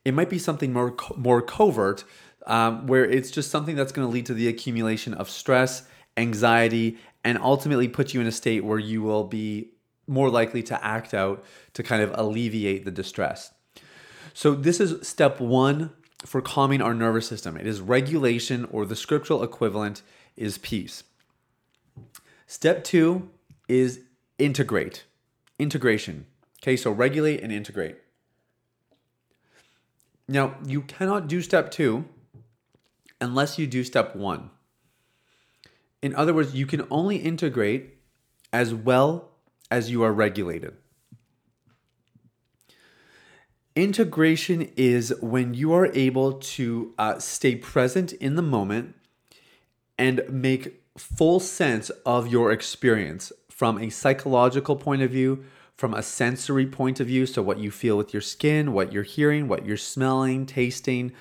it 0.04 0.14
might 0.14 0.30
be 0.30 0.38
something 0.38 0.72
more 0.72 0.92
co- 0.92 1.16
more 1.16 1.42
covert, 1.42 2.04
um, 2.46 2.86
where 2.86 3.04
it's 3.04 3.28
just 3.28 3.50
something 3.50 3.74
that's 3.74 3.90
going 3.90 4.06
to 4.06 4.12
lead 4.12 4.26
to 4.26 4.34
the 4.34 4.46
accumulation 4.46 5.12
of 5.12 5.28
stress, 5.28 5.82
anxiety, 6.16 6.96
and 7.24 7.38
ultimately 7.38 7.88
put 7.88 8.14
you 8.14 8.20
in 8.20 8.26
a 8.28 8.32
state 8.32 8.62
where 8.62 8.78
you 8.78 9.02
will 9.02 9.24
be 9.24 9.72
more 10.06 10.30
likely 10.30 10.62
to 10.62 10.84
act 10.84 11.12
out 11.12 11.44
to 11.74 11.82
kind 11.82 12.02
of 12.04 12.12
alleviate 12.14 12.84
the 12.84 12.92
distress. 12.92 13.52
So, 14.32 14.54
this 14.54 14.78
is 14.78 15.08
step 15.08 15.40
one 15.40 15.90
for 16.24 16.40
calming 16.40 16.82
our 16.82 16.94
nervous 16.94 17.26
system. 17.26 17.56
It 17.56 17.66
is 17.66 17.80
regulation, 17.80 18.66
or 18.70 18.84
the 18.84 18.96
scriptural 18.96 19.42
equivalent 19.42 20.02
is 20.36 20.58
peace. 20.58 21.04
Step 22.46 22.84
two 22.84 23.30
is 23.68 24.00
integrate, 24.38 25.04
integration. 25.58 26.26
Okay, 26.62 26.76
so 26.76 26.90
regulate 26.90 27.42
and 27.42 27.52
integrate. 27.52 27.96
Now, 30.28 30.56
you 30.64 30.82
cannot 30.82 31.26
do 31.26 31.40
step 31.42 31.70
two 31.70 32.04
unless 33.20 33.58
you 33.58 33.66
do 33.66 33.82
step 33.82 34.14
one. 34.14 34.50
In 36.02 36.14
other 36.14 36.32
words, 36.32 36.54
you 36.54 36.66
can 36.66 36.86
only 36.90 37.16
integrate 37.16 37.98
as 38.52 38.74
well 38.74 39.30
as 39.70 39.90
you 39.90 40.02
are 40.02 40.12
regulated. 40.12 40.76
Integration 43.80 44.70
is 44.76 45.14
when 45.22 45.54
you 45.54 45.72
are 45.72 45.86
able 45.94 46.34
to 46.34 46.92
uh, 46.98 47.18
stay 47.18 47.56
present 47.56 48.12
in 48.12 48.34
the 48.34 48.42
moment 48.42 48.94
and 49.96 50.22
make 50.28 50.82
full 50.98 51.40
sense 51.40 51.88
of 52.04 52.28
your 52.28 52.52
experience 52.52 53.32
from 53.48 53.78
a 53.78 53.88
psychological 53.88 54.76
point 54.76 55.00
of 55.00 55.10
view, 55.10 55.46
from 55.78 55.94
a 55.94 56.02
sensory 56.02 56.66
point 56.66 57.00
of 57.00 57.06
view. 57.06 57.24
So, 57.24 57.40
what 57.40 57.56
you 57.56 57.70
feel 57.70 57.96
with 57.96 58.12
your 58.12 58.20
skin, 58.20 58.74
what 58.74 58.92
you're 58.92 59.02
hearing, 59.02 59.48
what 59.48 59.64
you're 59.64 59.78
smelling, 59.78 60.44
tasting, 60.44 61.12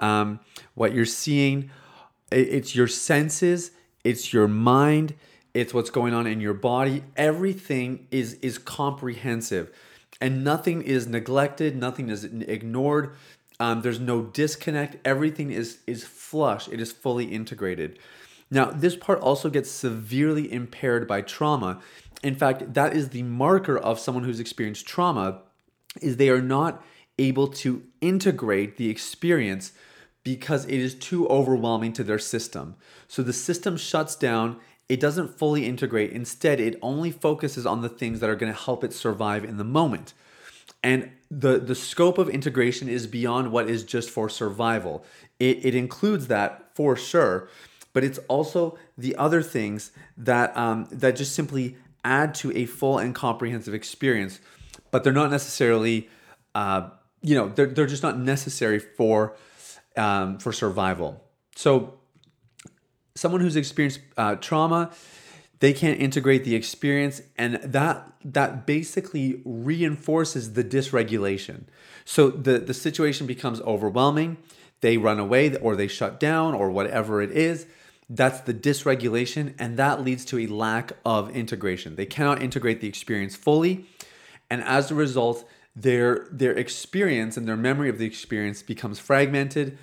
um, 0.00 0.40
what 0.74 0.92
you're 0.92 1.04
seeing. 1.04 1.70
It's 2.32 2.74
your 2.74 2.88
senses, 2.88 3.70
it's 4.02 4.32
your 4.32 4.48
mind, 4.48 5.14
it's 5.54 5.72
what's 5.72 5.90
going 5.90 6.14
on 6.14 6.26
in 6.26 6.40
your 6.40 6.54
body. 6.54 7.04
Everything 7.16 8.08
is 8.10 8.34
is 8.42 8.58
comprehensive, 8.58 9.72
and 10.20 10.42
nothing 10.44 10.82
is 10.82 11.06
neglected. 11.06 11.76
Nothing 11.76 12.08
is 12.08 12.24
ignored. 12.24 13.14
Um, 13.60 13.82
there's 13.82 14.00
no 14.00 14.22
disconnect. 14.22 14.96
Everything 15.04 15.50
is 15.50 15.78
is 15.86 16.04
flush. 16.04 16.68
It 16.68 16.80
is 16.80 16.92
fully 16.92 17.26
integrated. 17.26 17.98
Now, 18.50 18.70
this 18.70 18.96
part 18.96 19.20
also 19.20 19.50
gets 19.50 19.70
severely 19.70 20.50
impaired 20.50 21.06
by 21.06 21.20
trauma. 21.20 21.80
In 22.22 22.34
fact, 22.34 22.74
that 22.74 22.96
is 22.96 23.10
the 23.10 23.22
marker 23.22 23.76
of 23.76 23.98
someone 23.98 24.24
who's 24.24 24.40
experienced 24.40 24.86
trauma 24.86 25.42
is 26.00 26.16
they 26.16 26.30
are 26.30 26.40
not 26.40 26.82
able 27.18 27.48
to 27.48 27.82
integrate 28.00 28.76
the 28.76 28.88
experience 28.88 29.72
because 30.22 30.64
it 30.64 30.78
is 30.78 30.94
too 30.94 31.28
overwhelming 31.28 31.92
to 31.94 32.04
their 32.04 32.18
system. 32.18 32.76
So 33.06 33.22
the 33.22 33.32
system 33.32 33.76
shuts 33.76 34.14
down 34.14 34.58
it 34.88 35.00
doesn't 35.00 35.38
fully 35.38 35.66
integrate. 35.66 36.12
Instead, 36.12 36.60
it 36.60 36.78
only 36.80 37.10
focuses 37.10 37.66
on 37.66 37.82
the 37.82 37.88
things 37.88 38.20
that 38.20 38.30
are 38.30 38.36
going 38.36 38.52
to 38.52 38.58
help 38.58 38.82
it 38.84 38.92
survive 38.92 39.44
in 39.44 39.58
the 39.58 39.64
moment. 39.64 40.14
And 40.82 41.10
the, 41.30 41.58
the 41.58 41.74
scope 41.74 42.18
of 42.18 42.28
integration 42.28 42.88
is 42.88 43.06
beyond 43.06 43.52
what 43.52 43.68
is 43.68 43.84
just 43.84 44.10
for 44.10 44.28
survival. 44.28 45.04
It, 45.38 45.64
it 45.64 45.74
includes 45.74 46.28
that 46.28 46.74
for 46.74 46.96
sure, 46.96 47.48
but 47.92 48.04
it's 48.04 48.18
also 48.28 48.78
the 48.96 49.14
other 49.16 49.42
things 49.42 49.90
that 50.16 50.56
um, 50.56 50.86
that 50.90 51.16
just 51.16 51.34
simply 51.34 51.76
add 52.04 52.34
to 52.36 52.56
a 52.56 52.64
full 52.64 52.98
and 52.98 53.14
comprehensive 53.14 53.74
experience, 53.74 54.40
but 54.90 55.04
they're 55.04 55.12
not 55.12 55.30
necessarily, 55.30 56.08
uh, 56.54 56.88
you 57.22 57.34
know, 57.34 57.48
they're, 57.48 57.66
they're 57.66 57.86
just 57.86 58.02
not 58.02 58.18
necessary 58.18 58.78
for 58.78 59.36
um, 59.96 60.38
for 60.38 60.52
survival. 60.52 61.24
So 61.56 61.97
someone 63.18 63.40
who's 63.40 63.56
experienced 63.56 64.00
uh, 64.16 64.36
trauma 64.36 64.90
they 65.60 65.72
can't 65.72 66.00
integrate 66.00 66.44
the 66.44 66.54
experience 66.54 67.20
and 67.36 67.54
that 67.56 68.12
that 68.24 68.66
basically 68.66 69.40
reinforces 69.44 70.52
the 70.52 70.64
dysregulation. 70.64 71.64
So 72.04 72.30
the 72.30 72.58
the 72.58 72.74
situation 72.74 73.26
becomes 73.26 73.60
overwhelming. 73.62 74.36
They 74.80 74.96
run 74.96 75.18
away 75.18 75.56
or 75.56 75.74
they 75.74 75.88
shut 75.88 76.20
down 76.20 76.54
or 76.54 76.70
whatever 76.70 77.20
it 77.20 77.32
is. 77.32 77.66
That's 78.08 78.40
the 78.40 78.54
dysregulation 78.54 79.54
and 79.58 79.76
that 79.76 80.02
leads 80.02 80.24
to 80.26 80.38
a 80.38 80.46
lack 80.46 80.92
of 81.04 81.34
integration. 81.34 81.96
They 81.96 82.06
cannot 82.06 82.42
integrate 82.42 82.80
the 82.80 82.88
experience 82.88 83.34
fully 83.34 83.86
and 84.48 84.62
as 84.62 84.90
a 84.90 84.94
result 84.94 85.48
their 85.74 86.28
their 86.30 86.52
experience 86.52 87.36
and 87.36 87.46
their 87.46 87.56
memory 87.56 87.88
of 87.88 87.98
the 87.98 88.06
experience 88.06 88.62
becomes 88.62 88.98
fragmented 88.98 89.76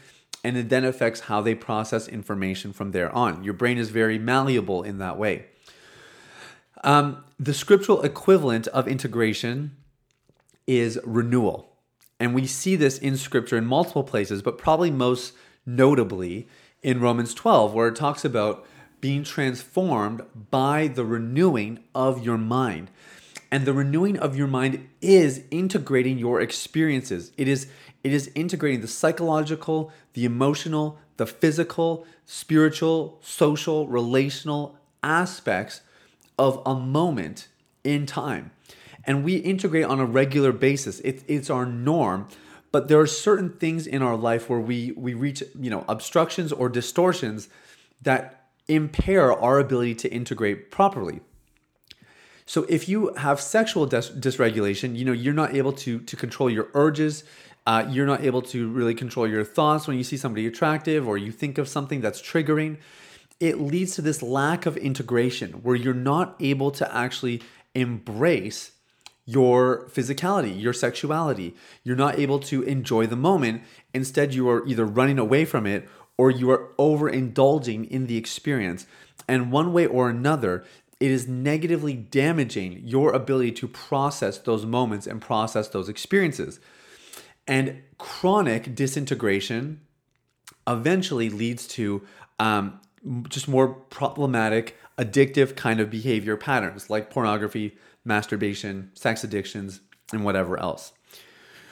and 0.46 0.58
it 0.58 0.70
then 0.70 0.86
affects 0.86 1.22
how 1.22 1.42
they 1.42 1.56
process 1.56 2.08
information 2.08 2.72
from 2.72 2.92
there 2.92 3.12
on. 3.16 3.44
Your 3.44 3.56
brain 3.56 3.80
is 3.80 3.90
very 3.90 4.20
malleable 4.20 4.84
in 4.84 5.00
that 5.00 5.18
way. 5.18 5.48
Um, 6.84 7.24
the 7.40 7.54
scriptural 7.54 8.04
equivalent 8.04 8.68
of 8.68 8.88
integration 8.88 9.76
is 10.68 11.00
renewal. 11.04 11.72
And 12.20 12.36
we 12.36 12.46
see 12.46 12.76
this 12.76 13.00
in 13.00 13.18
scripture 13.18 13.58
in 13.58 13.66
multiple 13.66 14.04
places, 14.04 14.44
but 14.44 14.60
probably 14.60 14.92
most 14.92 15.34
notably 15.66 16.48
in 16.84 17.02
Romans 17.02 17.34
12, 17.34 17.74
where 17.74 17.88
it 17.88 17.96
talks 17.96 18.24
about 18.24 18.68
being 19.02 19.24
transformed 19.24 20.22
by 20.52 20.88
the 20.88 21.06
renewing 21.06 21.80
of 21.96 22.24
your 22.24 22.38
mind. 22.38 22.92
And 23.52 23.66
the 23.66 23.74
renewing 23.74 24.20
of 24.20 24.38
your 24.38 24.48
mind 24.48 24.88
is 25.02 25.44
integrating 25.50 26.20
your 26.20 26.40
experiences. 26.40 27.32
It 27.36 27.48
is 27.48 27.68
it 28.06 28.14
is 28.14 28.30
integrating 28.36 28.82
the 28.82 28.88
psychological, 28.88 29.92
the 30.14 30.26
emotional, 30.26 31.00
the 31.18 31.26
physical, 31.26 32.06
spiritual, 32.24 33.18
social, 33.24 33.88
relational 33.88 34.78
aspects 35.02 35.82
of 36.38 36.62
a 36.68 36.76
moment 36.76 37.48
in 37.84 38.06
time. 38.06 38.52
And 39.06 39.24
we 39.24 39.38
integrate 39.38 39.86
on 39.86 40.00
a 40.00 40.06
regular 40.06 40.52
basis. 40.52 41.00
It, 41.00 41.24
it's 41.28 41.50
our 41.50 41.66
norm. 41.66 42.28
But 42.72 42.90
there 42.90 43.00
are 43.00 43.08
certain 43.08 43.50
things 43.50 43.88
in 43.88 44.04
our 44.04 44.16
life 44.16 44.52
where 44.52 44.60
we, 44.60 44.92
we 44.92 45.16
reach, 45.16 45.42
you 45.60 45.72
know, 45.72 45.84
obstructions 45.90 46.52
or 46.52 46.70
distortions 46.70 47.50
that 48.04 48.50
impair 48.68 49.34
our 49.34 49.58
ability 49.58 49.96
to 49.96 50.14
integrate 50.14 50.70
properly. 50.70 51.22
So 52.46 52.68
if 52.70 52.88
you 52.88 53.16
have 53.16 53.42
sexual 53.42 53.88
dysregulation, 53.88 54.96
you 54.96 55.06
know, 55.06 55.12
you're 55.12 55.34
not 55.34 55.56
able 55.56 55.74
to, 55.74 56.00
to 56.02 56.16
control 56.16 56.52
your 56.52 56.68
urges. 56.76 57.24
Uh, 57.66 57.86
you're 57.90 58.06
not 58.06 58.24
able 58.24 58.42
to 58.44 58.70
really 58.70 58.94
control 58.94 59.28
your 59.28 59.44
thoughts 59.44 59.88
when 59.88 59.98
you 59.98 60.04
see 60.04 60.18
somebody 60.18 60.46
attractive 60.46 61.08
or 61.08 61.18
you 61.18 61.32
think 61.32 61.58
of 61.58 61.68
something 61.68 62.00
that's 62.00 62.22
triggering. 62.22 62.78
It 63.40 63.60
leads 63.60 63.96
to 63.96 64.02
this 64.02 64.22
lack 64.22 64.66
of 64.66 64.78
integration 64.78 65.54
where 65.64 65.76
you're 65.76 65.94
not 65.94 66.36
able 66.40 66.72
to 66.72 66.96
actually 66.96 67.42
embrace 67.74 68.72
your 69.26 69.88
physicality, 69.90 70.60
your 70.60 70.74
sexuality. 70.74 71.56
You're 71.84 71.96
not 71.96 72.20
able 72.20 72.40
to 72.42 72.62
enjoy 72.64 73.08
the 73.08 73.16
moment. 73.16 73.64
Instead, 73.94 74.34
you 74.34 74.48
are 74.50 74.66
either 74.68 74.86
running 74.86 75.18
away 75.18 75.46
from 75.46 75.66
it 75.66 75.90
or 76.18 76.30
you 76.30 76.52
are 76.52 76.70
overindulging 76.78 77.88
in 77.90 78.08
the 78.08 78.18
experience. 78.18 78.86
And 79.28 79.52
one 79.52 79.74
way 79.74 79.88
or 79.88 80.10
another, 80.10 80.64
it 81.00 81.12
is 81.12 81.28
negatively 81.28 81.94
damaging 81.94 82.82
your 82.86 83.12
ability 83.12 83.52
to 83.54 83.68
process 83.68 84.38
those 84.38 84.66
moments 84.66 85.08
and 85.08 85.22
process 85.22 85.68
those 85.68 85.90
experiences. 85.90 86.60
And 87.48 87.84
chronic 87.98 88.76
disintegration 88.76 89.82
eventually 90.68 91.30
leads 91.30 91.68
to 91.68 92.02
um, 92.40 92.80
just 93.30 93.48
more 93.48 93.68
problematic, 93.68 94.78
addictive 94.98 95.56
kind 95.56 95.80
of 95.80 95.90
behavior 95.90 96.38
patterns 96.38 96.90
like 96.90 97.10
pornography, 97.10 97.78
masturbation, 98.04 98.92
sex 98.94 99.24
addictions, 99.24 99.82
and 100.12 100.24
whatever 100.24 100.60
else. 100.60 100.94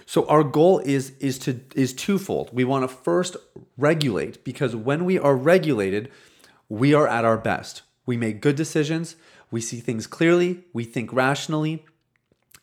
So 0.06 0.28
our 0.28 0.44
goal 0.44 0.80
is 0.80 1.12
is 1.20 1.40
to 1.40 1.62
is 1.76 1.94
twofold. 1.94 2.50
We 2.52 2.66
want 2.66 2.84
to 2.84 2.94
first 2.94 3.38
regulate 3.78 4.44
because 4.44 4.76
when 4.76 5.06
we 5.06 5.18
are 5.18 5.36
regulated, 5.36 6.12
we 6.68 6.94
are 6.94 7.08
at 7.08 7.26
our 7.26 7.38
best. 7.38 7.84
We 8.06 8.18
make 8.18 8.42
good 8.42 8.58
decisions, 8.58 9.16
we 9.50 9.62
see 9.62 9.80
things 9.80 10.08
clearly, 10.08 10.66
we 10.74 10.84
think 10.84 11.14
rationally, 11.14 11.86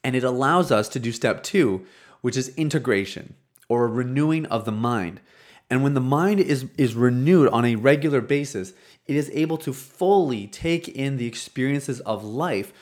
and 0.05 0.15
it 0.15 0.25
allows 0.25 0.71
us 0.71 0.89
to 0.91 0.99
do 0.99 1.13
step 1.13 1.43
2, 1.43 1.87
which 2.21 2.37
is 2.37 2.55
integration 2.57 3.35
or 3.69 3.85
a 3.85 3.89
renewing 3.89 4.47
of 4.47 4.65
the 4.65 4.73
mind. 4.73 5.21
And 5.71 5.85
when 5.85 5.95
the 5.95 6.01
mind 6.01 6.41
is 6.41 6.67
is 6.77 6.95
renewed 6.95 7.49
on 7.51 7.65
a 7.65 7.77
regular 7.77 8.21
basis, 8.21 8.73
it 9.07 9.17
is 9.17 9.31
able 9.33 9.57
to 9.59 9.73
fully 9.73 10.47
take 10.49 10.89
in 10.89 11.17
the 11.17 11.27
experiences 11.27 12.01
of 12.01 12.25
life 12.25 12.73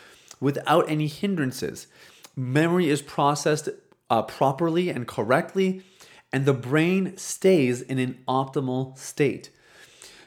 without 0.41 0.89
any 0.89 1.07
hindrances. 1.07 1.87
Memory 2.35 2.89
is 2.89 3.03
processed 3.03 3.69
uh, 4.11 4.23
properly 4.23 4.89
and 4.89 5.07
correctly, 5.07 5.83
and 6.33 6.47
the 6.47 6.55
brain 6.55 7.17
stays 7.17 7.83
in 7.83 7.99
an 7.99 8.19
optimal 8.27 8.97
state. 8.97 9.51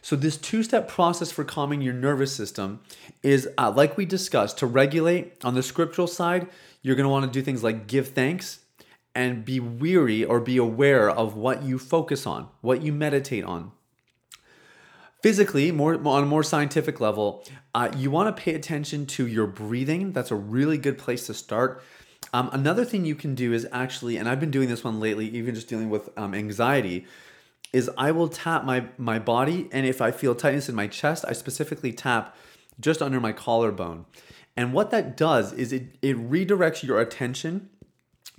So, 0.04 0.16
this 0.16 0.38
two 0.38 0.64
step 0.64 0.88
process 0.88 1.32
for 1.32 1.44
calming 1.44 1.82
your 1.82 1.94
nervous 1.94 2.36
system 2.36 2.82
is, 3.24 3.48
uh, 3.58 3.72
like 3.76 3.98
we 3.98 4.06
discussed, 4.06 4.58
to 4.60 4.66
regulate 4.66 5.44
on 5.44 5.54
the 5.54 5.64
scriptural 5.64 6.08
side, 6.08 6.48
you're 6.82 7.08
want 7.08 7.26
to 7.26 7.32
do 7.32 7.44
things 7.44 7.64
like 7.64 7.88
give 7.88 8.10
thanks 8.10 8.61
and 9.14 9.44
be 9.44 9.60
weary 9.60 10.24
or 10.24 10.40
be 10.40 10.58
aware 10.58 11.10
of 11.10 11.36
what 11.36 11.64
you 11.64 11.78
focus 11.78 12.26
on, 12.26 12.48
what 12.62 12.82
you 12.82 12.94
meditate 12.94 13.44
on. 13.44 13.72
Physically, 15.22 15.72
more 15.72 15.94
on 16.08 16.24
a 16.24 16.26
more 16.26 16.44
scientific 16.44 17.00
level, 17.00 17.44
uh, 17.76 17.90
you 17.96 18.10
want 18.10 18.36
to 18.36 18.42
pay 18.42 18.56
attention 18.56 19.06
to 19.06 19.28
your 19.28 19.46
breathing. 19.46 20.14
That's 20.14 20.32
a 20.32 20.36
really 20.36 20.78
good 20.78 20.98
place 20.98 21.28
to 21.28 21.34
start. 21.34 21.84
Um, 22.34 22.50
another 22.54 22.86
thing 22.86 23.06
you 23.06 23.16
can 23.16 23.36
do 23.36 23.54
is 23.54 23.68
actually, 23.72 24.18
and 24.18 24.28
I've 24.28 24.40
been 24.40 24.52
doing 24.52 24.70
this 24.70 24.84
one 24.84 25.00
lately, 25.00 25.28
even 25.28 25.54
just 25.54 25.68
dealing 25.68 25.90
with 25.90 26.10
um, 26.18 26.34
anxiety, 26.34 27.06
is 27.74 27.90
I 27.98 28.12
will 28.12 28.28
tap 28.30 28.66
my 28.66 28.86
my 28.98 29.20
body, 29.20 29.70
and 29.72 29.86
if 29.86 30.02
I 30.02 30.12
feel 30.12 30.36
tightness 30.36 30.70
in 30.70 30.76
my 30.76 30.88
chest, 30.88 31.24
I 31.28 31.34
specifically 31.34 31.94
tap 31.94 32.36
just 32.80 33.02
under 33.02 33.20
my 33.20 33.32
collarbone. 33.32 34.06
And 34.58 34.74
what 34.74 34.92
that 34.92 35.16
does 35.16 35.54
is 35.54 35.72
it 35.72 35.96
it 36.02 36.18
redirects 36.18 36.84
your 36.84 37.00
attention 37.00 37.70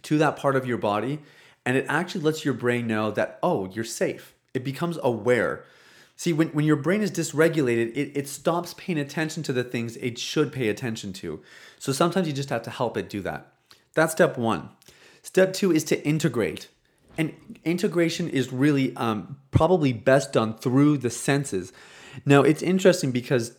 to 0.02 0.18
that 0.18 0.36
part 0.36 0.56
of 0.56 0.66
your 0.66 0.78
body, 0.78 1.20
and 1.64 1.76
it 1.76 1.86
actually 1.88 2.22
lets 2.22 2.44
your 2.44 2.54
brain 2.54 2.86
know 2.86 3.10
that 3.10 3.38
oh, 3.42 3.66
you're 3.66 3.84
safe. 3.84 4.34
It 4.54 4.64
becomes 4.64 4.98
aware. 5.02 5.64
See, 6.16 6.32
when, 6.32 6.48
when 6.48 6.64
your 6.64 6.76
brain 6.76 7.02
is 7.02 7.10
dysregulated, 7.10 7.96
it, 7.96 8.12
it 8.14 8.28
stops 8.28 8.74
paying 8.74 8.98
attention 8.98 9.42
to 9.44 9.52
the 9.52 9.64
things 9.64 9.96
it 9.96 10.18
should 10.18 10.52
pay 10.52 10.68
attention 10.68 11.12
to. 11.14 11.40
So 11.78 11.92
sometimes 11.92 12.26
you 12.26 12.32
just 12.32 12.50
have 12.50 12.62
to 12.62 12.70
help 12.70 12.96
it 12.96 13.08
do 13.08 13.20
that. 13.22 13.52
That's 13.94 14.12
step 14.12 14.38
one. 14.38 14.68
Step 15.22 15.52
two 15.52 15.72
is 15.72 15.84
to 15.84 16.04
integrate. 16.06 16.68
And 17.18 17.34
integration 17.64 18.28
is 18.28 18.52
really 18.52 18.94
um, 18.96 19.38
probably 19.50 19.92
best 19.92 20.32
done 20.32 20.54
through 20.54 20.98
the 20.98 21.10
senses. 21.10 21.72
Now, 22.24 22.42
it's 22.42 22.62
interesting 22.62 23.10
because 23.10 23.56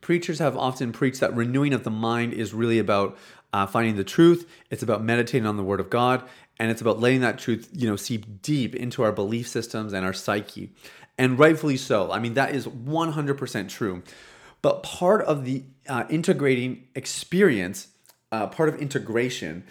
preachers 0.00 0.38
have 0.38 0.56
often 0.56 0.92
preached 0.92 1.20
that 1.20 1.34
renewing 1.34 1.72
of 1.72 1.84
the 1.84 1.90
mind 1.90 2.32
is 2.32 2.52
really 2.52 2.78
about 2.78 3.16
uh, 3.52 3.66
finding 3.66 3.96
the 3.96 4.04
truth. 4.04 4.48
It's 4.70 4.82
about 4.82 5.02
meditating 5.02 5.46
on 5.46 5.56
the 5.56 5.62
Word 5.62 5.80
of 5.80 5.90
God, 5.90 6.22
and 6.58 6.70
it's 6.70 6.80
about 6.80 7.00
letting 7.00 7.20
that 7.20 7.38
truth, 7.38 7.68
you 7.72 7.88
know, 7.88 7.96
seep 7.96 8.42
deep 8.42 8.74
into 8.74 9.02
our 9.02 9.12
belief 9.12 9.48
systems 9.48 9.92
and 9.92 10.04
our 10.04 10.12
psyche 10.12 10.72
and 11.18 11.38
rightfully 11.38 11.76
so. 11.76 12.10
I 12.10 12.18
mean, 12.18 12.34
that 12.34 12.54
is 12.54 12.66
100% 12.66 13.68
true. 13.68 14.02
But 14.60 14.82
part 14.82 15.22
of 15.22 15.44
the 15.44 15.64
uh, 15.88 16.04
integrating 16.08 16.88
experience, 16.94 17.88
uh, 18.30 18.46
part 18.46 18.68
of 18.68 18.76
integration, 18.80 19.64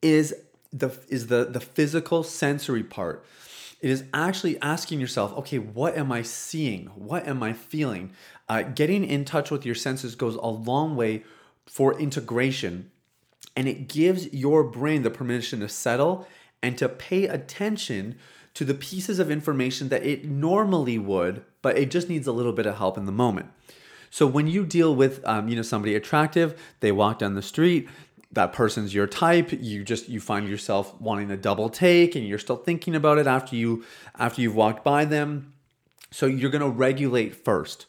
is 0.00 0.34
the 0.72 0.96
is 1.08 1.26
the 1.26 1.44
the 1.44 1.60
physical 1.60 2.22
sensory 2.22 2.84
part. 2.84 3.24
It 3.80 3.90
is 3.90 4.04
actually 4.12 4.60
asking 4.60 5.00
yourself, 5.00 5.32
okay, 5.38 5.58
what 5.58 5.96
am 5.96 6.10
I 6.12 6.22
seeing? 6.22 6.86
What 6.94 7.26
am 7.26 7.42
I 7.42 7.52
feeling? 7.52 8.12
Uh, 8.48 8.62
getting 8.62 9.04
in 9.04 9.24
touch 9.24 9.50
with 9.50 9.64
your 9.64 9.74
senses 9.74 10.14
goes 10.14 10.34
a 10.36 10.46
long 10.46 10.96
way 10.96 11.24
for 11.66 11.98
integration, 11.98 12.90
and 13.58 13.66
it 13.66 13.88
gives 13.88 14.32
your 14.32 14.62
brain 14.62 15.02
the 15.02 15.10
permission 15.10 15.58
to 15.58 15.68
settle 15.68 16.28
and 16.62 16.78
to 16.78 16.88
pay 16.88 17.24
attention 17.24 18.16
to 18.54 18.64
the 18.64 18.72
pieces 18.72 19.18
of 19.18 19.32
information 19.32 19.88
that 19.88 20.06
it 20.06 20.24
normally 20.24 20.96
would, 20.96 21.44
but 21.60 21.76
it 21.76 21.90
just 21.90 22.08
needs 22.08 22.28
a 22.28 22.32
little 22.32 22.52
bit 22.52 22.66
of 22.66 22.76
help 22.76 22.96
in 22.96 23.04
the 23.04 23.10
moment. 23.10 23.48
So 24.10 24.28
when 24.28 24.46
you 24.46 24.64
deal 24.64 24.94
with 24.94 25.26
um, 25.26 25.48
you 25.48 25.56
know 25.56 25.62
somebody 25.62 25.96
attractive, 25.96 26.56
they 26.78 26.92
walk 26.92 27.18
down 27.18 27.34
the 27.34 27.42
street, 27.42 27.88
that 28.30 28.52
person's 28.52 28.94
your 28.94 29.08
type, 29.08 29.50
you 29.50 29.82
just 29.82 30.08
you 30.08 30.20
find 30.20 30.48
yourself 30.48 30.94
wanting 31.00 31.32
a 31.32 31.36
double 31.36 31.68
take 31.68 32.14
and 32.14 32.28
you're 32.28 32.38
still 32.38 32.58
thinking 32.58 32.94
about 32.94 33.18
it 33.18 33.26
after 33.26 33.56
you 33.56 33.84
after 34.16 34.40
you've 34.40 34.54
walked 34.54 34.84
by 34.84 35.04
them. 35.04 35.52
So 36.12 36.26
you're 36.26 36.50
going 36.50 36.62
to 36.62 36.70
regulate 36.70 37.34
first. 37.34 37.86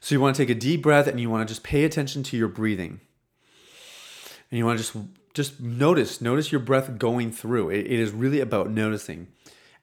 So 0.00 0.14
you 0.14 0.22
want 0.22 0.36
to 0.36 0.42
take 0.42 0.56
a 0.56 0.58
deep 0.58 0.80
breath 0.80 1.06
and 1.06 1.20
you 1.20 1.28
want 1.28 1.46
to 1.46 1.54
just 1.54 1.62
pay 1.62 1.84
attention 1.84 2.22
to 2.22 2.36
your 2.38 2.48
breathing. 2.48 3.00
And 4.50 4.58
you 4.58 4.66
want 4.66 4.78
to 4.78 4.84
just 4.84 5.06
just 5.32 5.60
notice 5.60 6.20
notice 6.20 6.50
your 6.50 6.60
breath 6.60 6.98
going 6.98 7.30
through. 7.30 7.70
it, 7.70 7.86
it 7.86 8.00
is 8.00 8.12
really 8.12 8.40
about 8.40 8.70
noticing. 8.70 9.28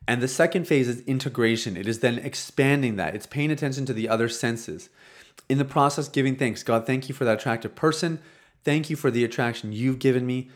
And 0.08 0.22
the 0.22 0.28
second 0.28 0.68
phase 0.68 0.88
is 0.88 1.02
integration. 1.02 1.76
It 1.76 1.88
is 1.88 2.00
then 2.00 2.18
expanding 2.20 2.96
that. 2.96 3.14
It's 3.14 3.26
paying 3.26 3.52
attention 3.52 3.86
to 3.88 3.94
the 3.94 4.08
other 4.08 4.30
senses. 4.30 4.90
In 5.50 5.58
the 5.58 5.66
process, 5.66 6.08
giving 6.08 6.36
thanks. 6.36 6.64
God, 6.64 6.86
thank 6.86 7.10
you 7.10 7.16
for 7.16 7.26
that 7.26 7.40
attractive 7.40 7.76
person. 7.76 8.20
Thank 8.64 8.90
you 8.90 8.96
for 8.96 9.12
the 9.12 9.24
attraction 9.24 9.74
you've 9.74 10.00
given 10.00 10.26
me. 10.26 10.50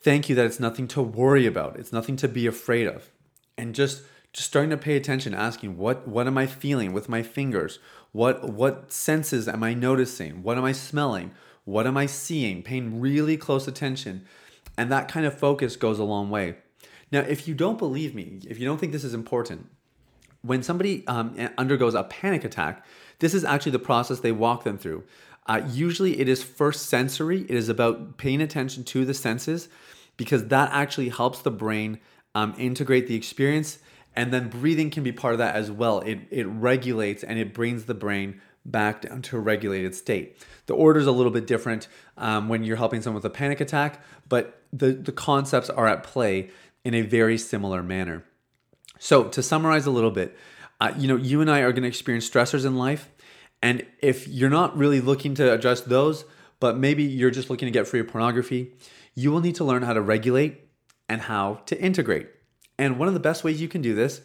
Thank 0.00 0.28
you 0.28 0.34
that 0.34 0.46
it's 0.46 0.60
nothing 0.60 0.88
to 0.88 1.02
worry 1.02 1.46
about. 1.46 1.76
It's 1.76 1.92
nothing 1.92 2.16
to 2.16 2.28
be 2.28 2.46
afraid 2.46 2.86
of. 2.86 3.10
And 3.56 3.74
just 3.74 4.02
just 4.32 4.48
starting 4.48 4.70
to 4.70 4.76
pay 4.76 4.96
attention, 4.96 5.32
asking 5.32 5.78
what 5.78 6.08
what 6.08 6.26
am 6.26 6.36
I 6.36 6.46
feeling 6.46 6.92
with 6.92 7.08
my 7.08 7.22
fingers? 7.22 7.78
What 8.12 8.52
what 8.52 8.92
senses 8.92 9.48
am 9.48 9.62
I 9.62 9.74
noticing? 9.74 10.42
What 10.42 10.58
am 10.58 10.64
I 10.64 10.72
smelling? 10.72 11.32
What 11.64 11.86
am 11.86 11.96
I 11.96 12.06
seeing? 12.06 12.62
Paying 12.62 13.00
really 13.00 13.36
close 13.36 13.66
attention. 13.66 14.24
And 14.76 14.90
that 14.90 15.08
kind 15.08 15.24
of 15.26 15.38
focus 15.38 15.76
goes 15.76 15.98
a 15.98 16.04
long 16.04 16.30
way. 16.30 16.56
Now, 17.12 17.20
if 17.20 17.46
you 17.46 17.54
don't 17.54 17.78
believe 17.78 18.14
me, 18.14 18.40
if 18.48 18.58
you 18.58 18.66
don't 18.66 18.78
think 18.78 18.92
this 18.92 19.04
is 19.04 19.14
important, 19.14 19.66
when 20.42 20.62
somebody 20.62 21.06
um, 21.06 21.36
undergoes 21.56 21.94
a 21.94 22.04
panic 22.04 22.44
attack, 22.44 22.84
this 23.20 23.34
is 23.34 23.44
actually 23.44 23.72
the 23.72 23.78
process 23.78 24.20
they 24.20 24.32
walk 24.32 24.64
them 24.64 24.76
through. 24.76 25.04
Uh, 25.46 25.62
usually, 25.70 26.20
it 26.20 26.28
is 26.28 26.42
first 26.42 26.86
sensory. 26.86 27.42
It 27.42 27.50
is 27.50 27.68
about 27.68 28.18
paying 28.18 28.40
attention 28.40 28.84
to 28.84 29.04
the 29.04 29.14
senses, 29.14 29.68
because 30.16 30.48
that 30.48 30.70
actually 30.72 31.08
helps 31.10 31.40
the 31.40 31.50
brain 31.50 32.00
um, 32.34 32.54
integrate 32.58 33.06
the 33.06 33.14
experience. 33.14 33.78
And 34.16 34.32
then 34.32 34.48
breathing 34.48 34.90
can 34.90 35.02
be 35.02 35.12
part 35.12 35.34
of 35.34 35.38
that 35.38 35.54
as 35.54 35.70
well. 35.70 36.00
It, 36.00 36.20
it 36.30 36.46
regulates 36.46 37.24
and 37.24 37.38
it 37.38 37.52
brings 37.52 37.84
the 37.84 37.94
brain 37.94 38.40
back 38.64 39.02
down 39.02 39.22
to 39.22 39.36
a 39.36 39.40
regulated 39.40 39.94
state. 39.94 40.36
The 40.66 40.74
order 40.74 41.00
is 41.00 41.06
a 41.06 41.12
little 41.12 41.32
bit 41.32 41.46
different 41.46 41.88
um, 42.16 42.48
when 42.48 42.64
you're 42.64 42.76
helping 42.76 43.02
someone 43.02 43.16
with 43.22 43.30
a 43.30 43.34
panic 43.34 43.60
attack, 43.60 44.02
but 44.28 44.62
the, 44.72 44.92
the 44.92 45.12
concepts 45.12 45.70
are 45.70 45.86
at 45.86 46.02
play 46.02 46.50
in 46.84 46.94
a 46.94 47.02
very 47.02 47.38
similar 47.38 47.82
manner. 47.82 48.24
So, 48.98 49.24
to 49.24 49.42
summarize 49.42 49.86
a 49.86 49.90
little 49.90 50.10
bit, 50.10 50.36
uh, 50.80 50.92
you 50.96 51.08
know, 51.08 51.16
you 51.16 51.40
and 51.40 51.50
I 51.50 51.60
are 51.60 51.72
going 51.72 51.82
to 51.82 51.88
experience 51.88 52.28
stressors 52.28 52.64
in 52.64 52.76
life. 52.76 53.10
And 53.62 53.84
if 54.00 54.28
you're 54.28 54.50
not 54.50 54.76
really 54.76 55.00
looking 55.00 55.34
to 55.36 55.52
address 55.52 55.80
those, 55.80 56.24
but 56.60 56.76
maybe 56.76 57.02
you're 57.02 57.30
just 57.30 57.50
looking 57.50 57.66
to 57.66 57.72
get 57.72 57.86
free 57.86 58.00
of 58.00 58.08
pornography, 58.08 58.72
you 59.14 59.30
will 59.30 59.40
need 59.40 59.54
to 59.56 59.64
learn 59.64 59.82
how 59.82 59.92
to 59.92 60.00
regulate 60.00 60.60
and 61.08 61.22
how 61.22 61.60
to 61.66 61.80
integrate. 61.80 62.28
And 62.78 62.98
one 62.98 63.08
of 63.08 63.14
the 63.14 63.20
best 63.20 63.44
ways 63.44 63.60
you 63.60 63.68
can 63.68 63.82
do 63.82 63.94
this 63.94 64.20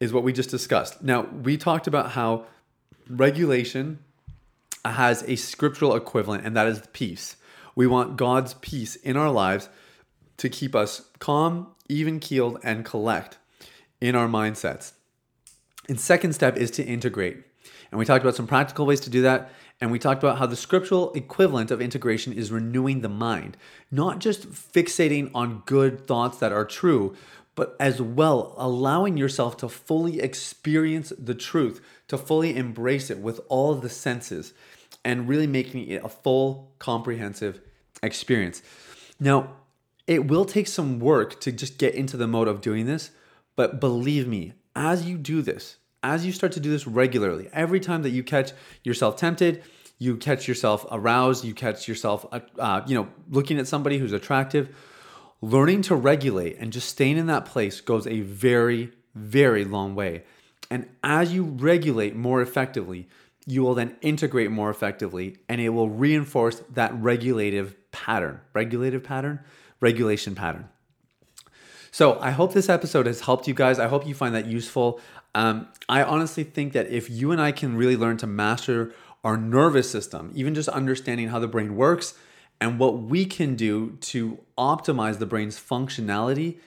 is 0.00 0.12
what 0.12 0.22
we 0.22 0.32
just 0.32 0.50
discussed. 0.50 1.02
Now, 1.02 1.22
we 1.22 1.56
talked 1.56 1.86
about 1.86 2.12
how 2.12 2.46
regulation 3.08 3.98
has 4.84 5.22
a 5.24 5.36
scriptural 5.36 5.94
equivalent, 5.94 6.44
and 6.44 6.56
that 6.56 6.66
is 6.66 6.82
peace. 6.92 7.36
We 7.74 7.86
want 7.86 8.16
God's 8.16 8.54
peace 8.54 8.96
in 8.96 9.16
our 9.16 9.30
lives 9.30 9.68
to 10.38 10.48
keep 10.48 10.74
us 10.74 11.08
calm, 11.18 11.68
even 11.88 12.20
keeled, 12.20 12.58
and 12.62 12.84
collect 12.84 13.38
in 14.00 14.14
our 14.14 14.28
mindsets. 14.28 14.92
And 15.88 15.98
second 15.98 16.32
step 16.32 16.56
is 16.56 16.70
to 16.72 16.84
integrate. 16.84 17.44
And 17.90 17.98
we 17.98 18.04
talked 18.04 18.22
about 18.22 18.36
some 18.36 18.46
practical 18.46 18.86
ways 18.86 19.00
to 19.00 19.10
do 19.10 19.22
that. 19.22 19.50
And 19.80 19.92
we 19.92 19.98
talked 19.98 20.22
about 20.22 20.38
how 20.38 20.46
the 20.46 20.56
scriptural 20.56 21.12
equivalent 21.14 21.70
of 21.70 21.80
integration 21.80 22.32
is 22.32 22.50
renewing 22.50 23.00
the 23.00 23.08
mind, 23.08 23.56
not 23.90 24.18
just 24.18 24.50
fixating 24.50 25.30
on 25.34 25.62
good 25.66 26.06
thoughts 26.06 26.38
that 26.38 26.52
are 26.52 26.64
true, 26.64 27.16
but 27.54 27.76
as 27.80 28.02
well 28.02 28.54
allowing 28.56 29.16
yourself 29.16 29.56
to 29.58 29.68
fully 29.68 30.20
experience 30.20 31.12
the 31.18 31.34
truth, 31.34 31.80
to 32.08 32.18
fully 32.18 32.56
embrace 32.56 33.10
it 33.10 33.18
with 33.18 33.40
all 33.48 33.72
of 33.72 33.82
the 33.82 33.88
senses, 33.88 34.52
and 35.04 35.28
really 35.28 35.46
making 35.46 35.88
it 35.88 36.04
a 36.04 36.08
full, 36.08 36.72
comprehensive 36.78 37.60
experience. 38.02 38.62
Now, 39.20 39.56
it 40.06 40.26
will 40.26 40.44
take 40.44 40.66
some 40.66 40.98
work 40.98 41.40
to 41.40 41.52
just 41.52 41.78
get 41.78 41.94
into 41.94 42.16
the 42.16 42.26
mode 42.26 42.48
of 42.48 42.60
doing 42.60 42.86
this, 42.86 43.10
but 43.56 43.80
believe 43.80 44.26
me, 44.26 44.54
as 44.74 45.06
you 45.06 45.18
do 45.18 45.42
this, 45.42 45.76
as 46.02 46.24
you 46.24 46.32
start 46.32 46.52
to 46.52 46.60
do 46.60 46.70
this 46.70 46.86
regularly, 46.86 47.48
every 47.52 47.80
time 47.80 48.02
that 48.02 48.10
you 48.10 48.22
catch 48.22 48.52
yourself 48.84 49.16
tempted, 49.16 49.62
you 49.98 50.16
catch 50.16 50.46
yourself 50.46 50.86
aroused, 50.90 51.44
you 51.44 51.54
catch 51.54 51.88
yourself, 51.88 52.24
uh, 52.30 52.40
uh, 52.58 52.82
you 52.86 52.94
know, 52.94 53.08
looking 53.30 53.58
at 53.58 53.66
somebody 53.66 53.98
who's 53.98 54.12
attractive, 54.12 54.74
learning 55.40 55.82
to 55.82 55.94
regulate 55.94 56.56
and 56.58 56.72
just 56.72 56.88
staying 56.88 57.16
in 57.16 57.26
that 57.26 57.44
place 57.44 57.80
goes 57.80 58.06
a 58.06 58.20
very, 58.20 58.92
very 59.14 59.64
long 59.64 59.94
way. 59.94 60.22
And 60.70 60.88
as 61.02 61.32
you 61.32 61.44
regulate 61.44 62.14
more 62.14 62.42
effectively, 62.42 63.08
you 63.46 63.62
will 63.62 63.74
then 63.74 63.96
integrate 64.02 64.50
more 64.50 64.68
effectively 64.68 65.38
and 65.48 65.60
it 65.60 65.70
will 65.70 65.88
reinforce 65.88 66.62
that 66.74 66.92
regulative 66.94 67.74
pattern, 67.92 68.40
regulative 68.52 69.02
pattern, 69.02 69.40
regulation 69.80 70.34
pattern. 70.34 70.68
So 71.90 72.20
I 72.20 72.30
hope 72.30 72.52
this 72.52 72.68
episode 72.68 73.06
has 73.06 73.22
helped 73.22 73.48
you 73.48 73.54
guys. 73.54 73.78
I 73.78 73.88
hope 73.88 74.06
you 74.06 74.14
find 74.14 74.34
that 74.34 74.46
useful. 74.46 75.00
Um, 75.34 75.68
I 75.88 76.02
honestly 76.02 76.44
think 76.44 76.74
that 76.74 76.88
if 76.88 77.08
you 77.08 77.32
and 77.32 77.40
I 77.40 77.52
can 77.52 77.76
really 77.76 77.96
learn 77.96 78.18
to 78.18 78.26
master 78.26 78.92
our 79.24 79.36
nervous 79.36 79.90
system, 79.90 80.30
even 80.34 80.54
just 80.54 80.68
understanding 80.68 81.28
how 81.28 81.38
the 81.38 81.48
brain 81.48 81.76
works 81.76 82.14
and 82.60 82.78
what 82.78 83.02
we 83.02 83.24
can 83.24 83.56
do 83.56 83.96
to 84.00 84.38
optimize 84.58 85.18
the 85.18 85.26
brain's 85.26 85.58
functionality, 85.58 86.58